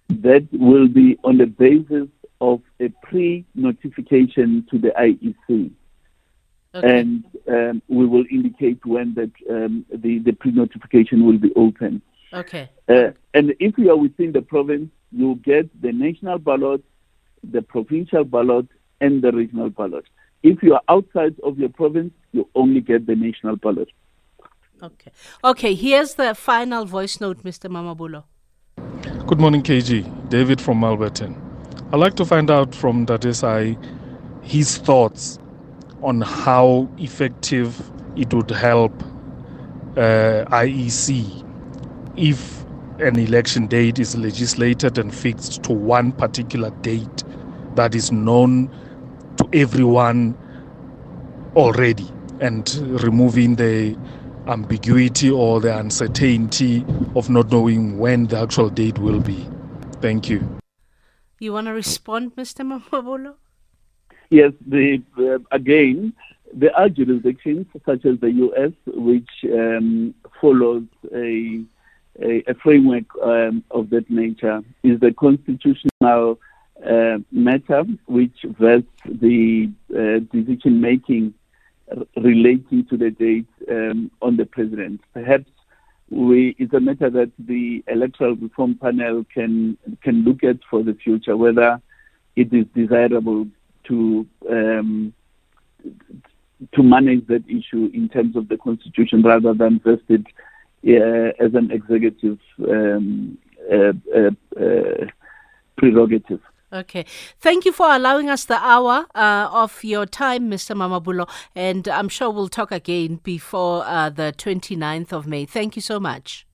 that 0.09 0.47
will 0.51 0.88
be 0.88 1.17
on 1.23 1.38
the 1.38 1.45
basis 1.45 2.09
of 2.41 2.61
a 2.81 2.89
pre-notification 3.03 4.67
to 4.69 4.77
the 4.77 4.89
IEC. 4.99 5.71
Okay. 6.75 6.99
And 6.99 7.23
um, 7.47 7.81
we 7.88 8.05
will 8.05 8.25
indicate 8.29 8.86
when 8.86 9.13
that 9.13 9.31
um, 9.49 9.86
the, 9.93 10.19
the 10.19 10.34
pre-notification 10.34 11.25
will 11.25 11.38
be 11.38 11.53
open. 11.55 12.01
Okay. 12.34 12.69
Uh, 12.89 13.11
and 13.34 13.53
if 13.59 13.77
you 13.77 13.91
are 13.91 13.97
within 13.97 14.34
the 14.34 14.41
province, 14.41 14.89
you 15.11 15.36
get 15.36 15.69
the 15.81 15.91
national 15.93 16.39
ballot, 16.39 16.84
the 17.43 17.61
provincial 17.61 18.23
ballot, 18.23 18.67
and 18.99 19.21
the 19.21 19.31
regional 19.31 19.69
ballot. 19.69 20.05
If 20.43 20.61
you 20.61 20.73
are 20.73 20.81
outside 20.89 21.35
of 21.41 21.57
your 21.57 21.69
province, 21.69 22.11
you 22.33 22.47
only 22.53 22.81
get 22.81 23.07
the 23.07 23.15
national 23.15 23.55
ballot. 23.55 23.89
Okay. 24.81 25.11
Okay, 25.41 25.73
here's 25.73 26.15
the 26.15 26.35
final 26.35 26.83
voice 26.85 27.21
note, 27.21 27.43
Mr. 27.43 27.69
Mamabolo. 27.69 28.25
Good 29.25 29.39
morning, 29.39 29.63
KG. 29.63 30.29
David 30.29 30.59
from 30.59 30.81
Malberton. 30.81 31.39
I'd 31.93 31.99
like 31.99 32.15
to 32.15 32.25
find 32.25 32.51
out 32.51 32.75
from 32.75 33.05
Dadesai 33.05 33.77
his 34.43 34.77
thoughts 34.77 35.39
on 36.01 36.19
how 36.19 36.89
effective 36.97 37.89
it 38.17 38.33
would 38.33 38.51
help 38.51 38.91
uh, 39.95 40.43
IEC 40.49 41.39
if 42.17 42.65
an 42.99 43.17
election 43.17 43.67
date 43.67 43.99
is 43.99 44.17
legislated 44.17 44.97
and 44.97 45.15
fixed 45.15 45.63
to 45.63 45.71
one 45.71 46.11
particular 46.11 46.71
date 46.81 47.23
that 47.75 47.95
is 47.95 48.11
known 48.11 48.67
to 48.67 48.83
everyone 49.54 50.36
already 51.56 52.12
and 52.39 52.76
removing 53.04 53.56
the 53.56 53.95
ambiguity 54.47 55.30
or 55.30 55.62
the 55.62 55.78
uncertainty 55.78 56.86
of 57.16 57.30
not 57.30 57.51
knowing 57.51 57.97
when 57.97 58.28
the 58.28 58.38
actual 58.39 58.70
date 58.70 58.97
will 58.97 59.20
be. 59.20 59.47
Thank 60.01 60.30
you. 60.30 60.60
You 61.39 61.54
want 61.54 61.68
to 61.68 61.74
respond, 61.74 62.36
Mr. 62.36 62.66
Mamabolo? 62.66 63.36
Yes, 64.30 64.54
the, 64.66 65.01
uh, 65.18 65.39
again, 65.51 66.14
there 66.54 66.76
are 66.76 66.89
jurisdictions 66.89 67.68
such 67.86 68.06
as 68.06 68.20
the 68.20 68.32
U.S. 68.32 68.72
which 68.88 69.30
um, 69.45 70.14
follows 70.39 70.84
a, 71.14 71.64
a, 72.22 72.43
a 72.47 72.54
framework 72.56 73.06
um, 73.22 73.64
of 73.72 73.89
that 73.91 74.10
nature. 74.10 74.62
Is 74.84 74.99
the 74.99 75.14
constitutional 75.14 76.39
uh, 76.86 77.17
matter 77.32 77.84
which 78.07 78.45
vests 78.59 78.88
the 79.05 79.71
uh, 79.91 80.19
decision 80.36 80.82
making 80.82 81.34
relating 82.17 82.86
to 82.88 82.97
the 82.97 83.11
date 83.11 83.47
um, 83.69 84.09
on 84.21 84.38
the 84.38 84.45
president. 84.45 85.01
Perhaps 85.13 85.49
we, 86.09 86.55
it's 86.59 86.74
a 86.74 86.80
matter 86.80 87.09
that 87.09 87.32
the 87.39 87.84
electoral 87.88 88.36
reform 88.36 88.76
panel 88.76 89.26
can 89.34 89.78
can 90.01 90.24
look 90.24 90.43
at 90.43 90.57
for 90.69 90.84
the 90.84 90.93
future 90.93 91.36
whether 91.36 91.82
it 92.36 92.53
is 92.53 92.65
desirable 92.76 93.47
to 93.86 94.28
um, 94.49 95.13
to 96.74 96.84
manage 96.84 97.26
that 97.28 97.43
issue 97.47 97.89
in 97.93 98.09
terms 98.09 98.36
of 98.36 98.47
the 98.47 98.57
constitution 98.57 99.21
rather 99.21 99.53
than 99.53 99.80
vest 99.80 100.03
it 100.09 100.26
uh, 100.86 101.43
as 101.43 101.53
an 101.53 101.71
executive 101.71 102.39
um, 102.67 103.38
uh, 103.71 103.93
uh, 104.15 104.61
uh 104.61 105.05
prerogative. 105.78 106.41
Okay. 106.74 107.05
Thank 107.39 107.65
you 107.65 107.71
for 107.71 107.93
allowing 107.93 108.30
us 108.30 108.45
the 108.45 108.57
hour 108.57 109.05
uh, 109.13 109.47
of 109.51 109.84
your 109.84 110.07
time, 110.07 110.49
Mr. 110.49 110.76
Mamabolo. 110.76 111.30
And 111.55 111.88
I'm 111.88 112.09
sure 112.09 112.32
we'll 112.32 112.49
talk 112.49 112.71
again 112.71 113.19
before 113.24 113.86
uh, 113.86 114.09
the 114.09 114.34
29th 114.36 115.13
of 115.13 115.28
May. 115.28 115.45
Thank 115.45 115.76
you 115.76 115.82
so 115.84 115.99
much. 115.99 116.47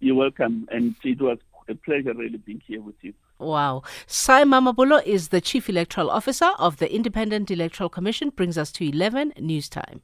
You're 0.00 0.14
welcome. 0.14 0.68
And 0.70 0.94
it 1.02 1.20
was 1.20 1.38
a 1.68 1.74
pleasure 1.74 2.12
really 2.12 2.36
being 2.36 2.60
here 2.66 2.82
with 2.82 2.96
you. 3.00 3.14
Wow. 3.38 3.82
Sy 4.06 4.44
Mamabolo 4.44 5.02
is 5.04 5.28
the 5.28 5.40
Chief 5.40 5.70
Electoral 5.70 6.10
Officer 6.10 6.50
of 6.58 6.76
the 6.76 6.94
Independent 6.94 7.50
Electoral 7.50 7.88
Commission. 7.88 8.28
Brings 8.28 8.58
us 8.58 8.70
to 8.72 8.86
11 8.86 9.32
news 9.38 9.70
time. 9.70 10.02